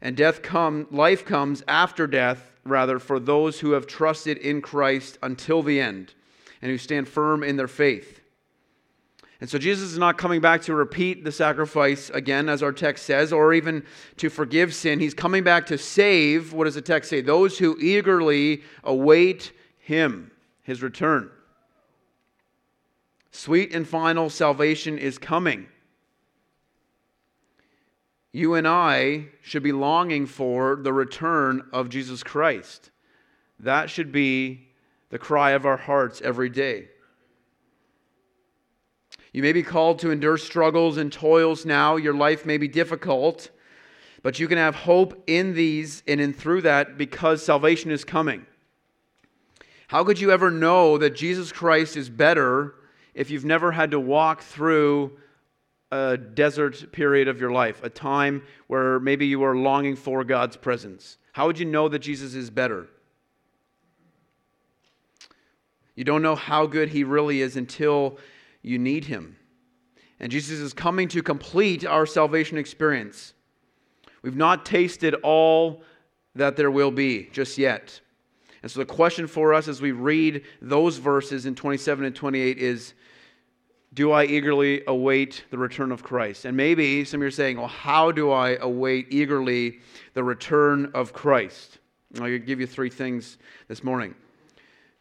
And 0.00 0.16
death 0.16 0.42
come, 0.42 0.86
life 0.90 1.24
comes 1.24 1.62
after 1.66 2.06
death 2.06 2.52
rather, 2.64 2.98
for 2.98 3.20
those 3.20 3.60
who 3.60 3.72
have 3.72 3.86
trusted 3.86 4.38
in 4.38 4.60
Christ 4.62 5.18
until 5.22 5.62
the 5.62 5.80
end 5.80 6.14
and 6.62 6.70
who 6.70 6.78
stand 6.78 7.08
firm 7.08 7.42
in 7.42 7.56
their 7.56 7.68
faith. 7.68 8.20
And 9.40 9.50
so 9.50 9.58
Jesus 9.58 9.92
is 9.92 9.98
not 9.98 10.16
coming 10.16 10.40
back 10.40 10.62
to 10.62 10.74
repeat 10.74 11.24
the 11.24 11.32
sacrifice 11.32 12.08
again, 12.10 12.48
as 12.48 12.62
our 12.62 12.72
text 12.72 13.04
says, 13.04 13.32
or 13.32 13.52
even 13.52 13.84
to 14.16 14.30
forgive 14.30 14.74
sin. 14.74 15.00
He's 15.00 15.12
coming 15.12 15.44
back 15.44 15.66
to 15.66 15.76
save, 15.76 16.52
what 16.52 16.64
does 16.64 16.76
the 16.76 16.82
text 16.82 17.10
say? 17.10 17.20
Those 17.20 17.58
who 17.58 17.76
eagerly 17.78 18.62
await 18.82 19.52
him, 19.78 20.30
his 20.62 20.82
return. 20.82 21.30
Sweet 23.34 23.74
and 23.74 23.86
final 23.86 24.30
salvation 24.30 24.96
is 24.96 25.18
coming. 25.18 25.66
You 28.30 28.54
and 28.54 28.66
I 28.66 29.26
should 29.42 29.64
be 29.64 29.72
longing 29.72 30.26
for 30.26 30.76
the 30.76 30.92
return 30.92 31.68
of 31.72 31.88
Jesus 31.88 32.22
Christ. 32.22 32.92
That 33.58 33.90
should 33.90 34.12
be 34.12 34.68
the 35.10 35.18
cry 35.18 35.50
of 35.50 35.66
our 35.66 35.76
hearts 35.76 36.22
every 36.22 36.48
day. 36.48 36.90
You 39.32 39.42
may 39.42 39.52
be 39.52 39.64
called 39.64 39.98
to 39.98 40.12
endure 40.12 40.38
struggles 40.38 40.96
and 40.96 41.12
toils 41.12 41.66
now. 41.66 41.96
Your 41.96 42.14
life 42.14 42.46
may 42.46 42.56
be 42.56 42.68
difficult, 42.68 43.50
but 44.22 44.38
you 44.38 44.46
can 44.46 44.58
have 44.58 44.76
hope 44.76 45.24
in 45.26 45.54
these 45.54 46.04
and 46.06 46.20
in 46.20 46.32
through 46.32 46.62
that 46.62 46.96
because 46.96 47.44
salvation 47.44 47.90
is 47.90 48.04
coming. 48.04 48.46
How 49.88 50.04
could 50.04 50.20
you 50.20 50.30
ever 50.30 50.52
know 50.52 50.98
that 50.98 51.16
Jesus 51.16 51.50
Christ 51.50 51.96
is 51.96 52.08
better 52.08 52.76
if 53.14 53.30
you've 53.30 53.44
never 53.44 53.72
had 53.72 53.92
to 53.92 54.00
walk 54.00 54.42
through 54.42 55.18
a 55.90 56.16
desert 56.16 56.90
period 56.92 57.28
of 57.28 57.40
your 57.40 57.52
life, 57.52 57.82
a 57.82 57.88
time 57.88 58.42
where 58.66 58.98
maybe 59.00 59.26
you 59.26 59.42
are 59.44 59.56
longing 59.56 59.96
for 59.96 60.24
God's 60.24 60.56
presence? 60.56 61.18
How 61.32 61.46
would 61.46 61.58
you 61.58 61.66
know 61.66 61.88
that 61.88 62.00
Jesus 62.00 62.34
is 62.34 62.50
better? 62.50 62.88
You 65.94 66.04
don't 66.04 66.22
know 66.22 66.34
how 66.34 66.66
good 66.66 66.88
he 66.88 67.04
really 67.04 67.40
is 67.40 67.56
until 67.56 68.18
you 68.62 68.78
need 68.78 69.04
him. 69.04 69.36
And 70.18 70.32
Jesus 70.32 70.58
is 70.58 70.72
coming 70.72 71.08
to 71.08 71.22
complete 71.22 71.84
our 71.84 72.06
salvation 72.06 72.58
experience. 72.58 73.34
We've 74.22 74.36
not 74.36 74.64
tasted 74.64 75.14
all 75.22 75.82
that 76.34 76.56
there 76.56 76.70
will 76.70 76.90
be 76.90 77.28
just 77.32 77.58
yet. 77.58 78.00
And 78.64 78.70
so 78.70 78.80
the 78.80 78.86
question 78.86 79.26
for 79.26 79.52
us 79.52 79.68
as 79.68 79.82
we 79.82 79.92
read 79.92 80.42
those 80.62 80.96
verses 80.96 81.44
in 81.44 81.54
27 81.54 82.06
and 82.06 82.16
28 82.16 82.56
is 82.56 82.94
Do 83.92 84.10
I 84.10 84.24
eagerly 84.24 84.82
await 84.86 85.44
the 85.50 85.58
return 85.58 85.92
of 85.92 86.02
Christ? 86.02 86.46
And 86.46 86.56
maybe 86.56 87.04
some 87.04 87.20
of 87.20 87.24
you 87.24 87.28
are 87.28 87.30
saying, 87.30 87.58
Well, 87.58 87.68
how 87.68 88.10
do 88.10 88.30
I 88.30 88.56
await 88.56 89.08
eagerly 89.10 89.80
the 90.14 90.24
return 90.24 90.90
of 90.94 91.12
Christ? 91.12 91.76
I'll 92.18 92.38
give 92.38 92.58
you 92.58 92.66
three 92.66 92.88
things 92.88 93.36
this 93.68 93.84
morning. 93.84 94.14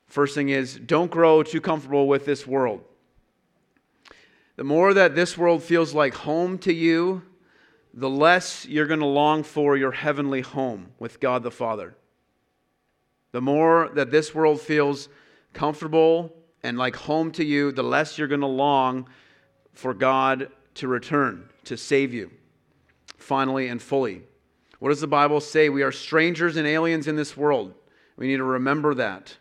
First 0.07 0.35
thing 0.35 0.49
is, 0.49 0.77
don't 0.77 1.09
grow 1.09 1.41
too 1.41 1.61
comfortable 1.61 2.09
with 2.09 2.25
this 2.25 2.45
world. 2.45 2.83
The 4.57 4.65
more 4.65 4.93
that 4.93 5.15
this 5.15 5.37
world 5.37 5.63
feels 5.63 5.93
like 5.93 6.15
home 6.15 6.57
to 6.59 6.73
you, 6.73 7.21
the 7.93 8.09
less 8.09 8.65
you're 8.65 8.87
going 8.87 8.99
to 8.99 9.05
long 9.05 9.41
for 9.41 9.77
your 9.77 9.93
heavenly 9.93 10.41
home 10.41 10.87
with 10.99 11.21
God 11.21 11.43
the 11.43 11.49
Father. 11.49 11.95
The 13.33 13.41
more 13.41 13.89
that 13.95 14.11
this 14.11 14.33
world 14.33 14.61
feels 14.61 15.09
comfortable 15.53 16.33
and 16.61 16.77
like 16.77 16.95
home 16.95 17.31
to 17.31 17.43
you, 17.43 17.71
the 17.71 17.83
less 17.83 18.17
you're 18.17 18.27
going 18.27 18.41
to 18.41 18.47
long 18.47 19.09
for 19.73 19.93
God 19.93 20.49
to 20.75 20.87
return, 20.87 21.49
to 21.65 21.75
save 21.75 22.13
you, 22.13 22.31
finally 23.17 23.67
and 23.67 23.81
fully. 23.81 24.21
What 24.77 24.89
does 24.89 25.01
the 25.01 25.07
Bible 25.07 25.41
say? 25.41 25.69
We 25.69 25.81
are 25.81 25.91
strangers 25.91 26.57
and 26.57 26.67
aliens 26.67 27.07
in 27.07 27.15
this 27.15 27.35
world. 27.35 27.73
We 28.17 28.27
need 28.27 28.37
to 28.37 28.43
remember 28.43 28.93
that. 28.95 29.35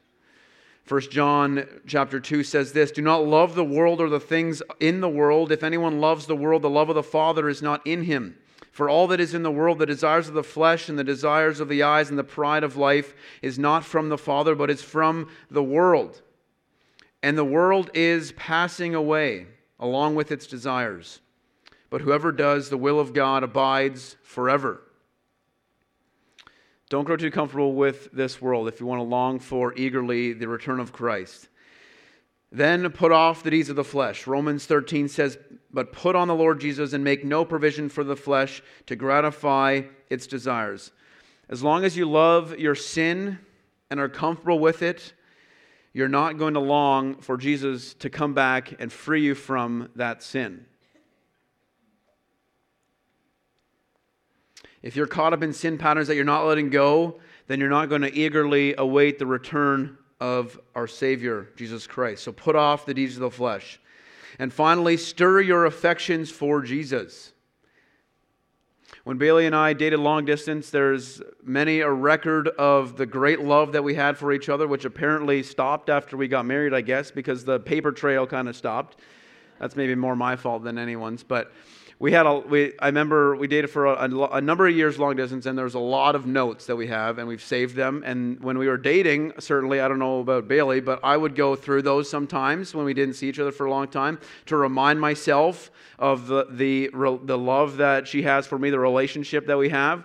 1 0.88 1.00
John 1.11 1.66
chapter 1.87 2.18
2 2.18 2.42
says 2.44 2.72
this 2.72 2.90
Do 2.90 3.02
not 3.02 3.26
love 3.26 3.55
the 3.55 3.64
world 3.64 4.00
or 4.00 4.09
the 4.09 4.20
things 4.20 4.62
in 4.81 5.00
the 5.00 5.09
world. 5.09 5.52
If 5.52 5.62
anyone 5.62 6.00
loves 6.00 6.26
the 6.26 6.37
world, 6.37 6.62
the 6.62 6.70
love 6.70 6.88
of 6.88 6.94
the 6.94 7.02
Father 7.02 7.48
is 7.48 7.61
not 7.61 7.87
in 7.87 8.05
him. 8.05 8.38
For 8.72 8.88
all 8.88 9.06
that 9.08 9.20
is 9.20 9.35
in 9.35 9.42
the 9.42 9.50
world, 9.50 9.78
the 9.78 9.87
desires 9.87 10.28
of 10.28 10.35
the 10.35 10.42
flesh 10.42 10.88
and 10.88 10.98
the 10.98 11.04
desires 11.04 11.61
of 11.61 11.68
the 11.68 11.82
eyes 11.82 12.08
and 12.08 12.18
the 12.18 12.24
pride 12.24 12.64
of 12.64 12.78
life, 12.78 13.14
is 13.42 13.58
not 13.58 13.85
from 13.85 14.08
the 14.08 14.16
Father, 14.16 14.54
but 14.54 14.70
is 14.70 14.80
from 14.80 15.28
the 15.50 15.62
world. 15.62 16.22
And 17.22 17.37
the 17.37 17.44
world 17.44 17.90
is 17.92 18.32
passing 18.32 18.94
away 18.94 19.46
along 19.78 20.14
with 20.14 20.32
its 20.32 20.46
desires. 20.46 21.20
But 21.90 22.00
whoever 22.00 22.32
does 22.32 22.70
the 22.70 22.78
will 22.78 22.98
of 22.98 23.12
God 23.12 23.42
abides 23.42 24.16
forever. 24.22 24.80
Don't 26.88 27.04
grow 27.04 27.16
too 27.16 27.30
comfortable 27.30 27.74
with 27.74 28.11
this 28.12 28.40
world 28.40 28.68
if 28.68 28.80
you 28.80 28.87
want 28.87 29.00
to 29.00 29.04
long 29.04 29.38
for 29.38 29.74
eagerly 29.76 30.32
the 30.32 30.48
return 30.48 30.80
of 30.80 30.92
Christ. 30.92 31.48
Then 32.50 32.88
put 32.90 33.12
off 33.12 33.42
the 33.42 33.50
deeds 33.50 33.68
of 33.68 33.76
the 33.76 33.85
flesh. 33.85 34.26
Romans 34.26 34.64
13 34.64 35.08
says, 35.08 35.37
But 35.72 35.92
put 35.92 36.14
on 36.14 36.28
the 36.28 36.35
Lord 36.35 36.61
Jesus 36.61 36.92
and 36.92 37.02
make 37.02 37.24
no 37.24 37.44
provision 37.44 37.88
for 37.88 38.04
the 38.04 38.16
flesh 38.16 38.62
to 38.87 38.96
gratify 38.96 39.82
its 40.11 40.26
desires. 40.26 40.92
As 41.48 41.62
long 41.62 41.85
as 41.85 41.96
you 41.96 42.08
love 42.08 42.58
your 42.58 42.74
sin 42.74 43.38
and 43.90 43.98
are 43.98 44.08
comfortable 44.08 44.58
with 44.58 44.82
it, 44.82 45.14
you're 45.92 46.08
not 46.08 46.38
going 46.38 46.54
to 46.54 46.61
long 46.61 47.16
for 47.16 47.37
Jesus 47.37 47.94
to 47.94 48.11
come 48.11 48.35
back 48.35 48.74
and 48.78 48.92
free 48.92 49.22
you 49.22 49.35
from 49.35 49.90
that 49.96 50.22
sin. 50.22 50.66
If 54.82 54.96
you're 54.96 55.06
caught 55.06 55.32
up 55.32 55.42
in 55.42 55.52
sin 55.52 55.78
patterns 55.78 56.08
that 56.08 56.16
you're 56.16 56.24
not 56.24 56.44
letting 56.44 56.70
go, 56.70 57.20
then 57.46 57.61
you're 57.61 57.70
not 57.70 57.88
going 57.88 58.02
to 58.02 58.12
eagerly 58.12 58.74
await 58.76 59.18
the 59.18 59.26
return 59.26 59.96
of 60.20 60.58
our 60.74 60.87
Savior, 60.87 61.48
Jesus 61.56 61.87
Christ. 61.87 62.24
So 62.24 62.32
put 62.32 62.56
off 62.56 62.87
the 62.87 62.94
deeds 62.94 63.14
of 63.14 63.20
the 63.20 63.30
flesh. 63.30 63.80
And 64.38 64.53
finally, 64.53 64.97
stir 64.97 65.40
your 65.40 65.66
affections 65.66 66.31
for 66.31 66.62
Jesus. 66.62 67.33
When 69.05 69.18
Bailey 69.18 69.47
and 69.47 69.57
I 69.57 69.73
dated 69.73 69.99
long 69.99 70.25
distance, 70.25 70.71
there's 70.71 71.21
many 71.42 71.81
a 71.81 71.90
record 71.90 72.47
of 72.49 72.97
the 72.97 73.07
great 73.07 73.40
love 73.40 73.73
that 73.73 73.83
we 73.83 73.95
had 73.95 74.16
for 74.16 74.33
each 74.33 74.49
other, 74.49 74.68
which 74.68 74.85
apparently 74.85 75.42
stopped 75.42 75.90
after 75.90 76.16
we 76.16 76.29
got 76.29 76.47
married, 76.47 76.73
I 76.73 76.83
guess, 76.83 77.11
because 77.11 77.45
the 77.45 77.59
paper 77.59 77.90
trail 77.90 78.29
kind 78.29 78.49
of 78.49 78.55
stopped. 78.55 78.99
That's 79.59 79.75
maybe 79.75 79.97
more 79.97 80.14
my 80.14 80.37
fault 80.37 80.62
than 80.62 80.79
anyone's. 80.79 81.25
But 81.25 81.53
we 82.02 82.10
had 82.10 82.26
a 82.26 82.40
we 82.40 82.72
i 82.80 82.86
remember 82.86 83.36
we 83.36 83.46
dated 83.46 83.70
for 83.70 83.86
a, 83.86 84.08
a, 84.32 84.40
number 84.40 84.66
of 84.66 84.74
years 84.74 84.98
long 84.98 85.14
distance 85.14 85.46
and 85.46 85.56
there's 85.56 85.74
a 85.74 85.78
lot 85.78 86.16
of 86.16 86.26
notes 86.26 86.66
that 86.66 86.74
we 86.74 86.88
have 86.88 87.18
and 87.18 87.28
we've 87.28 87.42
saved 87.42 87.76
them. 87.76 88.02
And 88.04 88.40
when 88.40 88.58
we 88.58 88.66
were 88.66 88.76
dating 88.76 89.34
certainly 89.38 89.80
i 89.80 89.86
don't 89.86 90.00
know 90.00 90.18
about 90.18 90.48
bailey 90.48 90.80
but 90.80 90.98
i 91.04 91.16
would 91.16 91.36
go 91.36 91.54
through 91.54 91.82
those 91.82 92.10
sometimes 92.10 92.74
when 92.74 92.84
we 92.84 92.92
didn't 92.92 93.14
see 93.14 93.28
each 93.28 93.38
other 93.38 93.52
for 93.52 93.66
a 93.66 93.70
long 93.70 93.86
time 93.86 94.18
to 94.46 94.56
remind 94.56 95.00
myself 95.00 95.70
of 95.96 96.26
the 96.26 96.46
the, 96.50 96.90
the 96.92 97.38
love 97.38 97.76
that 97.76 98.08
she 98.08 98.22
has 98.22 98.48
for 98.48 98.58
me 98.58 98.70
the 98.70 98.80
relationship 98.80 99.46
that 99.46 99.56
we 99.56 99.68
have. 99.68 100.04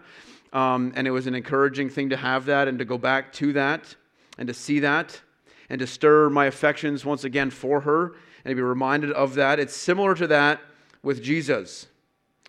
Um, 0.54 0.94
and 0.96 1.08
it 1.08 1.12
was 1.12 1.26
an 1.26 1.34
encouraging 1.34 1.90
thing 1.90 2.10
to 2.12 2.18
have 2.18 2.46
that 2.46 2.68
and 2.68 2.78
to 2.78 2.86
go 2.86 3.00
back 3.00 3.34
to 3.34 3.54
that 3.54 3.96
and 4.38 4.48
to 4.48 4.54
see 4.54 4.80
that 4.82 5.20
and 5.68 5.80
to 5.80 5.88
stir 5.88 6.30
my 6.30 6.46
affections 6.46 7.04
once 7.04 7.24
again 7.24 7.50
for 7.50 7.82
her 7.82 8.14
and 8.46 8.52
to 8.52 8.56
be 8.56 8.62
reminded 8.62 9.12
of 9.12 9.34
that. 9.34 9.60
It's 9.60 9.76
similar 9.76 10.14
to 10.14 10.28
that 10.28 10.62
with 11.08 11.24
Jesus. 11.24 11.88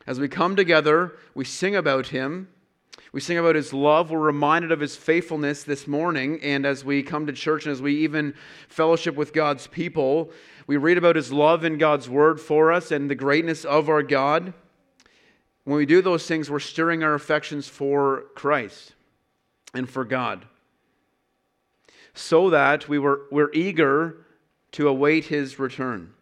As 0.04 0.18
we 0.18 0.26
come 0.26 0.56
together, 0.56 1.12
we 1.32 1.44
sing 1.44 1.76
about 1.76 2.08
him. 2.08 2.48
We 3.12 3.20
sing 3.20 3.38
about 3.38 3.54
his 3.54 3.72
love. 3.72 4.10
We're 4.10 4.18
reminded 4.18 4.72
of 4.72 4.80
his 4.80 4.96
faithfulness 4.96 5.62
this 5.62 5.86
morning. 5.86 6.40
And 6.42 6.66
as 6.66 6.84
we 6.84 7.04
come 7.04 7.26
to 7.26 7.32
church 7.32 7.66
and 7.66 7.72
as 7.72 7.80
we 7.80 7.98
even 7.98 8.34
fellowship 8.68 9.14
with 9.14 9.32
God's 9.32 9.68
people, 9.68 10.32
we 10.66 10.76
read 10.76 10.98
about 10.98 11.14
his 11.14 11.32
love 11.32 11.64
in 11.64 11.78
God's 11.78 12.08
word 12.08 12.40
for 12.40 12.72
us 12.72 12.90
and 12.90 13.08
the 13.08 13.14
greatness 13.14 13.64
of 13.64 13.88
our 13.88 14.02
God. 14.02 14.52
When 15.62 15.76
we 15.76 15.86
do 15.86 16.02
those 16.02 16.26
things, 16.26 16.50
we're 16.50 16.58
stirring 16.58 17.04
our 17.04 17.14
affections 17.14 17.68
for 17.68 18.24
Christ 18.34 18.94
and 19.72 19.88
for 19.88 20.04
God 20.04 20.46
so 22.12 22.50
that 22.50 22.88
we 22.88 22.98
were, 22.98 23.20
we're 23.30 23.52
eager 23.52 24.26
to 24.72 24.88
await 24.88 25.26
his 25.26 25.60
return. 25.60 26.12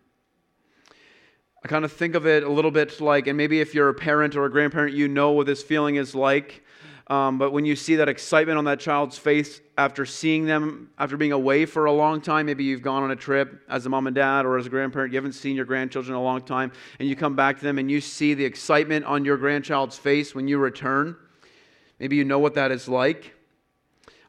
I 1.66 1.68
kind 1.68 1.84
of 1.84 1.90
think 1.90 2.14
of 2.14 2.28
it 2.28 2.44
a 2.44 2.48
little 2.48 2.70
bit 2.70 3.00
like, 3.00 3.26
and 3.26 3.36
maybe 3.36 3.60
if 3.60 3.74
you're 3.74 3.88
a 3.88 3.94
parent 3.94 4.36
or 4.36 4.44
a 4.44 4.48
grandparent, 4.48 4.94
you 4.94 5.08
know 5.08 5.32
what 5.32 5.48
this 5.48 5.64
feeling 5.64 5.96
is 5.96 6.14
like. 6.14 6.62
Um, 7.08 7.38
but 7.38 7.50
when 7.50 7.64
you 7.64 7.74
see 7.74 7.96
that 7.96 8.08
excitement 8.08 8.56
on 8.56 8.66
that 8.66 8.78
child's 8.78 9.18
face 9.18 9.60
after 9.76 10.06
seeing 10.06 10.46
them, 10.46 10.90
after 10.96 11.16
being 11.16 11.32
away 11.32 11.66
for 11.66 11.86
a 11.86 11.92
long 11.92 12.20
time, 12.20 12.46
maybe 12.46 12.62
you've 12.62 12.82
gone 12.82 13.02
on 13.02 13.10
a 13.10 13.16
trip 13.16 13.64
as 13.68 13.84
a 13.84 13.88
mom 13.88 14.06
and 14.06 14.14
dad 14.14 14.46
or 14.46 14.58
as 14.58 14.66
a 14.66 14.68
grandparent, 14.68 15.12
you 15.12 15.16
haven't 15.16 15.32
seen 15.32 15.56
your 15.56 15.64
grandchildren 15.64 16.14
in 16.14 16.20
a 16.20 16.22
long 16.22 16.40
time, 16.40 16.70
and 17.00 17.08
you 17.08 17.16
come 17.16 17.34
back 17.34 17.56
to 17.58 17.64
them 17.64 17.80
and 17.80 17.90
you 17.90 18.00
see 18.00 18.32
the 18.32 18.44
excitement 18.44 19.04
on 19.04 19.24
your 19.24 19.36
grandchild's 19.36 19.98
face 19.98 20.36
when 20.36 20.46
you 20.46 20.58
return. 20.58 21.16
Maybe 21.98 22.14
you 22.14 22.22
know 22.22 22.38
what 22.38 22.54
that 22.54 22.70
is 22.70 22.88
like. 22.88 23.34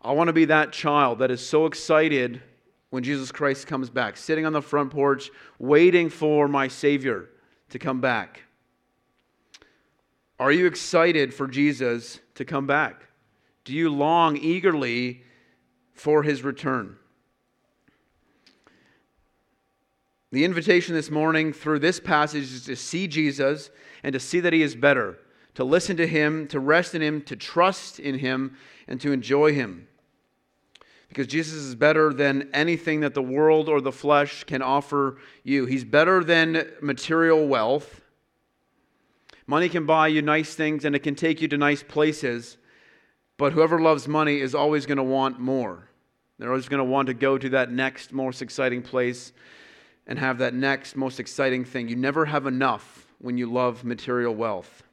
I 0.02 0.12
want 0.12 0.30
to 0.30 0.34
be 0.34 0.46
that 0.46 0.72
child 0.72 1.20
that 1.20 1.30
is 1.30 1.48
so 1.48 1.68
excited 1.68 2.42
when 2.90 3.04
Jesus 3.04 3.32
Christ 3.32 3.68
comes 3.68 3.90
back, 3.90 4.18
sitting 4.18 4.46
on 4.46 4.54
the 4.54 4.62
front 4.62 4.92
porch, 4.92 5.30
waiting 5.60 6.10
for 6.10 6.48
my 6.48 6.68
Savior 6.68 7.30
to 7.70 7.80
come 7.80 8.00
back. 8.00 8.44
Are 10.40 10.52
you 10.52 10.68
excited 10.68 11.34
for 11.34 11.48
Jesus 11.48 12.20
to 12.36 12.46
come 12.46 12.68
back? 12.68 13.08
Do 13.66 13.74
you 13.74 13.90
long 13.90 14.38
eagerly 14.38 15.24
for 15.94 16.24
his 16.24 16.44
return? 16.44 16.96
The 20.32 20.46
invitation 20.46 20.94
this 20.94 21.10
morning 21.10 21.54
through 21.54 21.80
this 21.80 22.00
passage 22.00 22.44
is 22.44 22.66
to 22.66 22.76
see 22.76 23.08
Jesus 23.08 23.70
and 24.04 24.14
to 24.14 24.20
see 24.20 24.40
that 24.42 24.54
he 24.54 24.62
is 24.62 24.76
better, 24.76 25.18
to 25.56 25.64
listen 25.64 25.98
to 25.98 26.08
him, 26.08 26.48
to 26.50 26.60
rest 26.60 26.94
in 26.94 27.02
him, 27.02 27.22
to 27.24 27.36
trust 27.36 28.00
in 28.00 28.20
him, 28.20 28.56
and 28.88 29.02
to 29.02 29.12
enjoy 29.12 29.54
him. 29.54 29.88
Because 31.10 31.28
Jesus 31.28 31.56
is 31.56 31.76
better 31.76 32.14
than 32.14 32.50
anything 32.54 33.00
that 33.00 33.14
the 33.14 33.22
world 33.22 33.70
or 33.70 33.80
the 33.82 33.92
flesh 33.92 34.44
can 34.44 34.62
offer 34.62 35.18
you. 35.44 35.66
He's 35.66 35.84
better 35.84 36.24
than 36.24 36.68
material 36.82 37.48
wealth. 37.48 38.02
Money 39.46 39.70
can 39.70 39.86
buy 39.86 40.08
you 40.08 40.22
nice 40.22 40.54
things 40.54 40.84
and 40.84 40.96
it 40.96 41.00
can 41.00 41.16
take 41.16 41.42
you 41.42 41.48
to 41.48 41.58
nice 41.58 41.82
places, 41.82 42.58
but 43.38 43.54
whoever 43.54 43.80
loves 43.80 44.08
money 44.08 44.42
is 44.42 44.54
always 44.54 44.86
going 44.86 44.98
to 44.98 45.04
want 45.04 45.40
more. 45.40 45.88
They're 46.38 46.50
always 46.50 46.68
going 46.68 46.80
to 46.80 46.84
want 46.84 47.08
to 47.08 47.14
go 47.14 47.38
to 47.38 47.50
that 47.50 47.72
next 47.72 48.12
most 48.12 48.42
exciting 48.42 48.82
place 48.82 49.32
and 50.06 50.20
have 50.20 50.38
that 50.40 50.54
next 50.54 50.96
most 50.96 51.20
exciting 51.20 51.66
thing. 51.66 51.88
You 51.88 51.96
never 51.96 52.26
have 52.26 52.46
enough 52.46 53.08
when 53.20 53.38
you 53.38 53.52
love 53.52 53.84
material 53.84 54.36
wealth. 54.36 54.84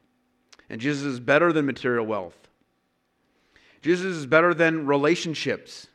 And 0.69 0.81
Jesus 0.81 1.03
is 1.03 1.19
better 1.19 1.53
than 1.53 1.65
material 1.65 2.05
wealth. 2.05 2.47
Jesus 3.81 4.15
is 4.15 4.25
better 4.25 4.53
than 4.53 4.87
relationships. 4.87 5.87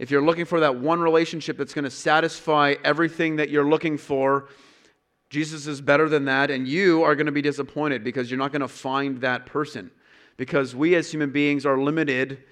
If 0.00 0.10
you're 0.10 0.22
looking 0.22 0.46
for 0.46 0.60
that 0.60 0.76
one 0.76 0.98
relationship 0.98 1.58
that's 1.58 1.74
going 1.74 1.84
to 1.84 1.90
satisfy 1.90 2.74
everything 2.82 3.36
that 3.36 3.50
you're 3.50 3.68
looking 3.68 3.98
for, 3.98 4.48
Jesus 5.28 5.66
is 5.66 5.82
better 5.82 6.08
than 6.08 6.24
that, 6.24 6.50
and 6.50 6.66
you 6.66 7.02
are 7.02 7.14
going 7.14 7.26
to 7.26 7.32
be 7.32 7.42
disappointed 7.42 8.02
because 8.02 8.30
you're 8.30 8.38
not 8.38 8.50
going 8.50 8.62
to 8.62 8.68
find 8.68 9.20
that 9.20 9.44
person. 9.44 9.90
Because 10.38 10.74
we 10.74 10.94
as 10.94 11.12
human 11.12 11.30
beings 11.30 11.66
are 11.66 11.78
limited 11.78 12.42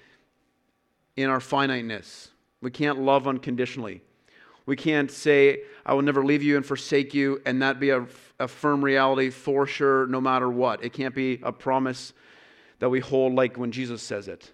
in 1.17 1.27
our 1.27 1.39
finiteness. 1.39 2.29
We 2.61 2.69
can't 2.69 2.99
love 3.01 3.27
unconditionally. 3.27 4.03
We 4.67 4.75
can't 4.75 5.09
say, 5.09 5.63
I 5.87 5.95
will 5.95 6.03
never 6.03 6.23
leave 6.23 6.43
you 6.43 6.55
and 6.55 6.63
forsake 6.63 7.15
you, 7.15 7.41
and 7.47 7.63
that 7.63 7.79
be 7.79 7.89
a, 7.89 8.05
a 8.39 8.47
firm 8.47 8.85
reality 8.85 9.31
for 9.31 9.65
sure, 9.65 10.05
no 10.05 10.21
matter 10.21 10.49
what. 10.49 10.83
It 10.83 10.93
can't 10.93 11.15
be 11.15 11.39
a 11.41 11.51
promise 11.51 12.13
that 12.77 12.89
we 12.89 12.99
hold 12.99 13.33
like 13.33 13.57
when 13.57 13.71
Jesus 13.71 14.03
says 14.03 14.27
it. 14.27 14.51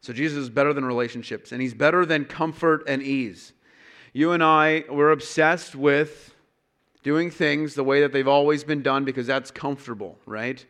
So 0.00 0.12
Jesus 0.12 0.38
is 0.38 0.50
better 0.50 0.72
than 0.72 0.84
relationships, 0.84 1.52
and 1.52 1.60
he's 1.60 1.74
better 1.74 2.06
than 2.06 2.24
comfort 2.24 2.84
and 2.86 3.02
ease. 3.02 3.52
You 4.12 4.32
and 4.32 4.42
I, 4.42 4.84
we're 4.88 5.10
obsessed 5.10 5.74
with 5.74 6.34
doing 7.02 7.30
things 7.30 7.74
the 7.74 7.84
way 7.84 8.00
that 8.00 8.12
they've 8.12 8.28
always 8.28 8.64
been 8.64 8.82
done 8.82 9.04
because 9.04 9.26
that's 9.26 9.50
comfortable, 9.50 10.18
right? 10.26 10.64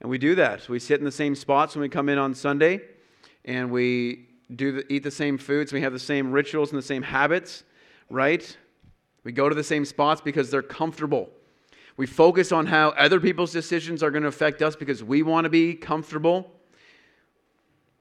And 0.00 0.10
we 0.10 0.18
do 0.18 0.34
that. 0.36 0.68
We 0.68 0.78
sit 0.78 0.98
in 0.98 1.04
the 1.04 1.12
same 1.12 1.34
spots 1.34 1.74
when 1.74 1.82
we 1.82 1.88
come 1.88 2.08
in 2.08 2.18
on 2.18 2.34
Sunday, 2.34 2.80
and 3.44 3.70
we 3.70 4.28
do 4.54 4.72
the, 4.72 4.92
eat 4.92 5.02
the 5.02 5.10
same 5.10 5.38
foods. 5.38 5.72
We 5.72 5.80
have 5.80 5.92
the 5.92 5.98
same 5.98 6.30
rituals 6.30 6.70
and 6.70 6.78
the 6.78 6.86
same 6.86 7.02
habits, 7.02 7.64
right? 8.10 8.56
We 9.24 9.32
go 9.32 9.48
to 9.48 9.54
the 9.54 9.64
same 9.64 9.84
spots 9.84 10.20
because 10.20 10.50
they're 10.50 10.62
comfortable. 10.62 11.30
We 11.96 12.06
focus 12.06 12.52
on 12.52 12.66
how 12.66 12.90
other 12.90 13.18
people's 13.18 13.52
decisions 13.52 14.02
are 14.02 14.10
going 14.10 14.22
to 14.22 14.28
affect 14.28 14.62
us 14.62 14.76
because 14.76 15.02
we 15.02 15.22
want 15.22 15.44
to 15.44 15.50
be 15.50 15.74
comfortable. 15.74 16.50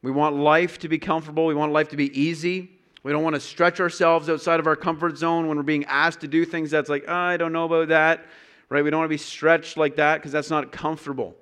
We 0.08 0.13
want 0.13 0.38
life 0.38 0.80
to 0.80 0.88
be 0.88 1.00
comfortable. 1.00 1.48
We 1.48 1.54
want 1.54 1.74
life 1.74 1.89
to 1.89 1.98
be 1.98 2.17
easy. 2.17 2.72
We 3.04 3.12
don't 3.12 3.24
want 3.24 3.34
to 3.34 3.41
stretch 3.41 3.82
ourselves 3.82 4.30
outside 4.30 4.58
of 4.58 4.65
our 4.65 4.78
comfort 4.78 5.17
zone 5.17 5.50
when 5.50 5.58
we're 5.58 5.63
being 5.63 5.84
asked 5.84 6.22
to 6.22 6.30
do 6.30 6.46
things 6.46 6.72
that's 6.72 6.88
like, 6.88 7.04
oh, 7.10 7.13
I 7.13 7.36
don't 7.36 7.52
know 7.52 7.65
about 7.65 7.89
that, 7.89 8.26
right? 8.70 8.82
We 8.82 8.89
don't 8.89 9.00
want 9.00 9.10
to 9.10 9.13
be 9.13 9.17
stretched 9.17 9.76
like 9.76 9.98
that 9.98 10.15
because 10.15 10.32
that's 10.32 10.50
not 10.50 10.72
comfortable. 10.72 11.36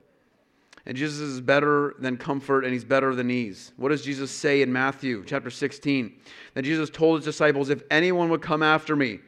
And 0.87 0.97
Jesus 0.97 1.19
is 1.19 1.41
better 1.41 1.93
than 1.99 2.17
comfort 2.17 2.63
and 2.63 2.73
he's 2.73 2.83
better 2.83 3.13
than 3.13 3.29
ease. 3.29 3.71
What 3.77 3.89
does 3.89 4.03
Jesus 4.03 4.31
say 4.31 4.63
in 4.63 4.73
Matthew 4.73 5.23
chapter 5.27 5.51
16? 5.51 6.11
That 6.55 6.63
Jesus 6.63 6.89
told 6.89 7.19
his 7.19 7.25
disciples, 7.25 7.69
If 7.69 7.83
anyone 7.91 8.29
would 8.31 8.41
come 8.41 8.63
after 8.63 8.95
me, 8.95 9.19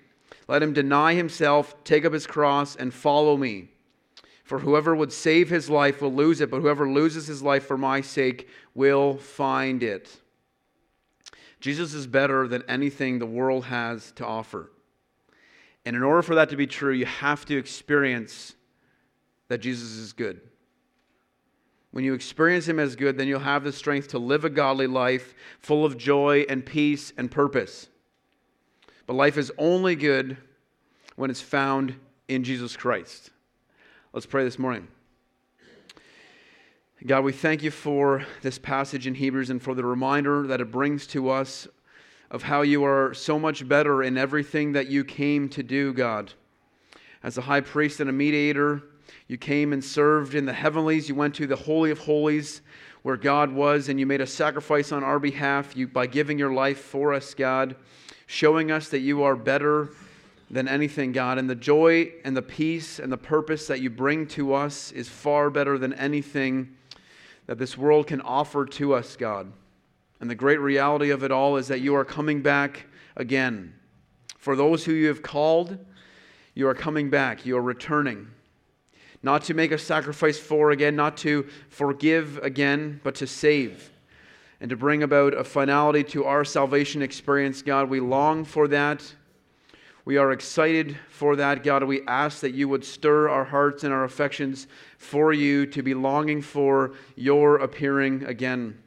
let 0.48 0.64
him 0.64 0.74
deny 0.74 1.14
himself, 1.14 1.76
take 1.84 2.06
up 2.06 2.14
his 2.14 2.26
cross, 2.26 2.76
and 2.76 2.92
follow 2.92 3.38
me. 3.38 3.68
For 4.48 4.60
whoever 4.60 4.96
would 4.96 5.12
save 5.12 5.50
his 5.50 5.70
life 5.70 6.02
will 6.02 6.14
lose 6.14 6.40
it, 6.40 6.50
but 6.50 6.62
whoever 6.62 6.90
loses 6.90 7.28
his 7.28 7.44
life 7.44 7.66
for 7.66 7.78
my 7.78 8.00
sake 8.00 8.48
will 8.74 9.18
find 9.18 9.84
it. 9.84 10.22
Jesus 11.60 11.94
is 11.94 12.08
better 12.08 12.48
than 12.48 12.64
anything 12.70 13.20
the 13.20 13.26
world 13.26 13.66
has 13.66 14.14
to 14.14 14.26
offer. 14.26 14.72
And 15.86 15.98
in 15.98 16.02
order 16.02 16.22
for 16.22 16.36
that 16.36 16.50
to 16.52 16.56
be 16.56 16.66
true, 16.66 16.94
you 16.94 17.06
have 17.06 17.44
to 17.48 17.58
experience 17.58 18.56
that 19.50 19.58
Jesus 19.58 19.90
is 19.98 20.14
good. 20.14 20.40
When 21.92 22.06
you 22.06 22.14
experience 22.14 22.70
Him 22.70 22.80
as 22.80 22.96
good, 22.96 23.18
then 23.18 23.28
you'll 23.28 23.42
have 23.42 23.66
the 23.66 23.74
strength 23.74 24.08
to 24.10 24.18
live 24.18 24.46
a 24.46 24.50
godly 24.50 24.88
life 24.88 25.36
full 25.60 25.84
of 25.84 25.98
joy 25.98 26.46
and 26.48 26.66
peace 26.66 27.12
and 27.18 27.30
purpose. 27.30 27.90
But 29.08 29.16
life 29.16 29.38
is 29.38 29.52
only 29.58 29.98
good 29.98 30.38
when 31.18 31.30
it's 31.30 31.42
found 31.42 31.96
in 32.30 32.46
Jesus 32.46 32.78
Christ. 32.78 33.32
Let's 34.18 34.26
pray 34.26 34.44
this 34.44 34.58
morning. 34.58 34.88
God, 37.06 37.24
we 37.24 37.32
thank 37.32 37.62
you 37.62 37.70
for 37.70 38.26
this 38.42 38.58
passage 38.58 39.06
in 39.06 39.14
Hebrews 39.14 39.52
and 39.52 39.62
for 39.62 39.76
the 39.76 39.86
reminder 39.86 40.48
that 40.48 40.60
it 40.60 40.72
brings 40.72 41.06
to 41.10 41.30
us 41.30 41.68
of 42.32 42.42
how 42.42 42.64
you 42.64 42.84
are 42.84 43.14
so 43.14 43.38
much 43.38 43.68
better 43.68 44.02
in 44.02 44.18
everything 44.18 44.72
that 44.72 44.88
you 44.88 45.04
came 45.04 45.48
to 45.50 45.62
do, 45.62 45.94
God. 45.94 46.34
As 47.22 47.38
a 47.38 47.42
high 47.42 47.62
priest 47.62 48.00
and 48.00 48.10
a 48.10 48.12
mediator, 48.12 48.82
you 49.28 49.38
came 49.38 49.72
and 49.72 49.86
served 49.86 50.34
in 50.34 50.48
the 50.48 50.54
heavenlies. 50.54 51.08
You 51.08 51.14
went 51.14 51.36
to 51.36 51.46
the 51.46 51.56
Holy 51.56 51.92
of 51.92 52.00
Holies 52.00 52.62
where 53.04 53.18
God 53.18 53.52
was, 53.52 53.88
and 53.88 54.00
you 54.00 54.08
made 54.08 54.22
a 54.22 54.26
sacrifice 54.26 54.92
on 54.92 55.04
our 55.04 55.20
behalf 55.20 55.78
you, 55.78 55.88
by 55.88 56.08
giving 56.08 56.40
your 56.40 56.54
life 56.54 56.80
for 56.80 57.14
us, 57.14 57.36
God, 57.36 57.76
showing 58.26 58.72
us 58.72 58.90
that 58.90 59.02
you 59.02 59.22
are 59.22 59.36
better 59.36 59.92
than 60.50 60.68
anything, 60.68 61.12
God. 61.12 61.38
And 61.38 61.50
the 61.50 61.56
joy 61.56 62.12
and 62.24 62.36
the 62.36 62.42
peace 62.42 63.00
and 63.00 63.12
the 63.12 63.18
purpose 63.18 63.68
that 63.68 63.82
you 63.82 63.90
bring 63.90 64.28
to 64.28 64.54
us 64.54 64.92
is 64.92 65.10
far 65.10 65.50
better 65.50 65.78
than 65.78 65.94
anything 65.94 66.76
that 67.48 67.58
this 67.58 67.78
world 67.78 68.08
can 68.08 68.22
offer 68.22 68.66
to 68.66 68.94
us, 68.94 69.16
God. 69.16 69.52
And 70.20 70.30
the 70.30 70.36
great 70.36 70.60
reality 70.60 71.10
of 71.10 71.24
it 71.24 71.32
all 71.32 71.58
is 71.58 71.68
that 71.68 71.82
you 71.82 71.96
are 71.96 72.06
coming 72.06 72.42
back 72.42 72.86
again. 73.16 73.74
For 74.38 74.56
those 74.56 74.86
who 74.86 74.94
you 74.94 75.08
have 75.08 75.22
called, 75.22 75.78
you 76.54 76.68
are 76.68 76.74
coming 76.74 77.10
back, 77.10 77.46
you 77.46 77.58
are 77.58 77.62
returning. 77.62 78.28
Not 79.22 79.44
to 79.46 79.54
make 79.54 79.72
a 79.72 79.78
sacrifice 79.78 80.40
for 80.40 80.72
again, 80.72 80.96
not 80.96 81.18
to 81.18 81.48
forgive 81.70 82.38
again, 82.40 83.02
but 83.04 83.16
to 83.16 83.28
save 83.28 83.92
and 84.60 84.70
to 84.70 84.76
bring 84.76 85.04
about 85.04 85.34
a 85.34 85.44
finality 85.44 86.04
to 86.04 86.26
our 86.26 86.44
salvation 86.44 87.02
experience, 87.02 87.62
God. 87.62 87.90
We 87.90 88.00
long 88.00 88.44
for 88.44 88.68
that. 88.70 89.14
We 90.08 90.16
are 90.16 90.32
excited 90.32 90.98
for 91.10 91.36
that, 91.36 91.66
God. 91.66 91.84
We 91.84 92.02
ask 92.08 92.40
that 92.40 92.54
you 92.54 92.70
would 92.70 92.86
stir 92.86 93.28
our 93.28 93.44
hearts 93.44 93.84
and 93.84 93.94
our 93.94 94.06
affections 94.06 94.68
for 94.98 95.34
you 95.34 95.66
to 95.66 95.84
be 95.84 95.94
longing 95.94 96.42
for 96.42 96.94
your 97.18 97.58
appearing 97.58 98.24
again. 98.24 98.82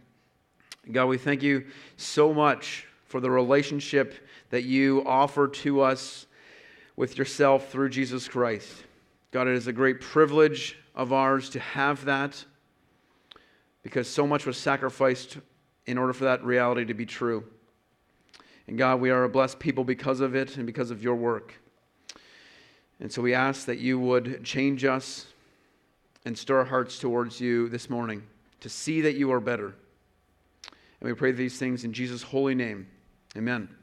God, 0.91 1.05
we 1.09 1.19
thank 1.19 1.43
you 1.43 1.67
so 1.99 2.33
much 2.33 2.87
for 3.05 3.21
the 3.21 3.31
relationship 3.31 4.15
that 4.49 4.65
you 4.65 5.05
offer 5.05 5.47
to 5.47 5.83
us 5.83 6.27
with 6.97 7.19
yourself 7.19 7.69
through 7.69 7.91
Jesus 7.91 8.27
Christ. 8.27 8.73
God, 9.31 9.47
it 9.47 9.57
is 9.57 9.67
a 9.67 9.75
great 9.75 10.01
privilege 10.01 10.79
of 10.95 11.13
ours 11.13 11.51
to 11.51 11.61
have 11.61 12.03
that 12.07 12.43
because 13.83 14.09
so 14.09 14.27
much 14.27 14.47
was 14.47 14.57
sacrificed 14.57 15.37
in 15.85 15.99
order 15.99 16.15
for 16.15 16.25
that 16.25 16.43
reality 16.43 16.87
to 16.87 16.95
be 16.95 17.05
true. 17.05 17.45
And 18.71 18.79
God, 18.79 19.01
we 19.01 19.11
are 19.11 19.25
a 19.25 19.29
blessed 19.29 19.59
people 19.59 19.83
because 19.83 20.21
of 20.21 20.37
it 20.37 20.57
and 20.57 20.65
because 20.65 20.93
of 20.93 21.03
your 21.03 21.17
work. 21.17 21.55
And 23.01 23.11
so 23.11 23.21
we 23.21 23.35
ask 23.35 23.67
that 23.67 23.81
you 23.81 23.99
would 23.99 24.45
change 24.45 24.85
us 24.85 25.27
and 26.25 26.39
stir 26.39 26.59
our 26.59 26.65
hearts 26.65 27.01
towards 27.01 27.41
you 27.41 27.69
this 27.69 27.91
morning 27.91 28.23
to 28.61 28.69
see 28.69 29.01
that 29.01 29.17
you 29.17 29.33
are 29.33 29.41
better. 29.41 29.75
And 31.01 31.11
we 31.11 31.15
pray 31.15 31.33
these 31.33 31.59
things 31.59 31.83
in 31.83 31.93
Jesus' 31.93 32.23
holy 32.23 32.55
name. 32.55 32.87
Amen. 33.37 33.80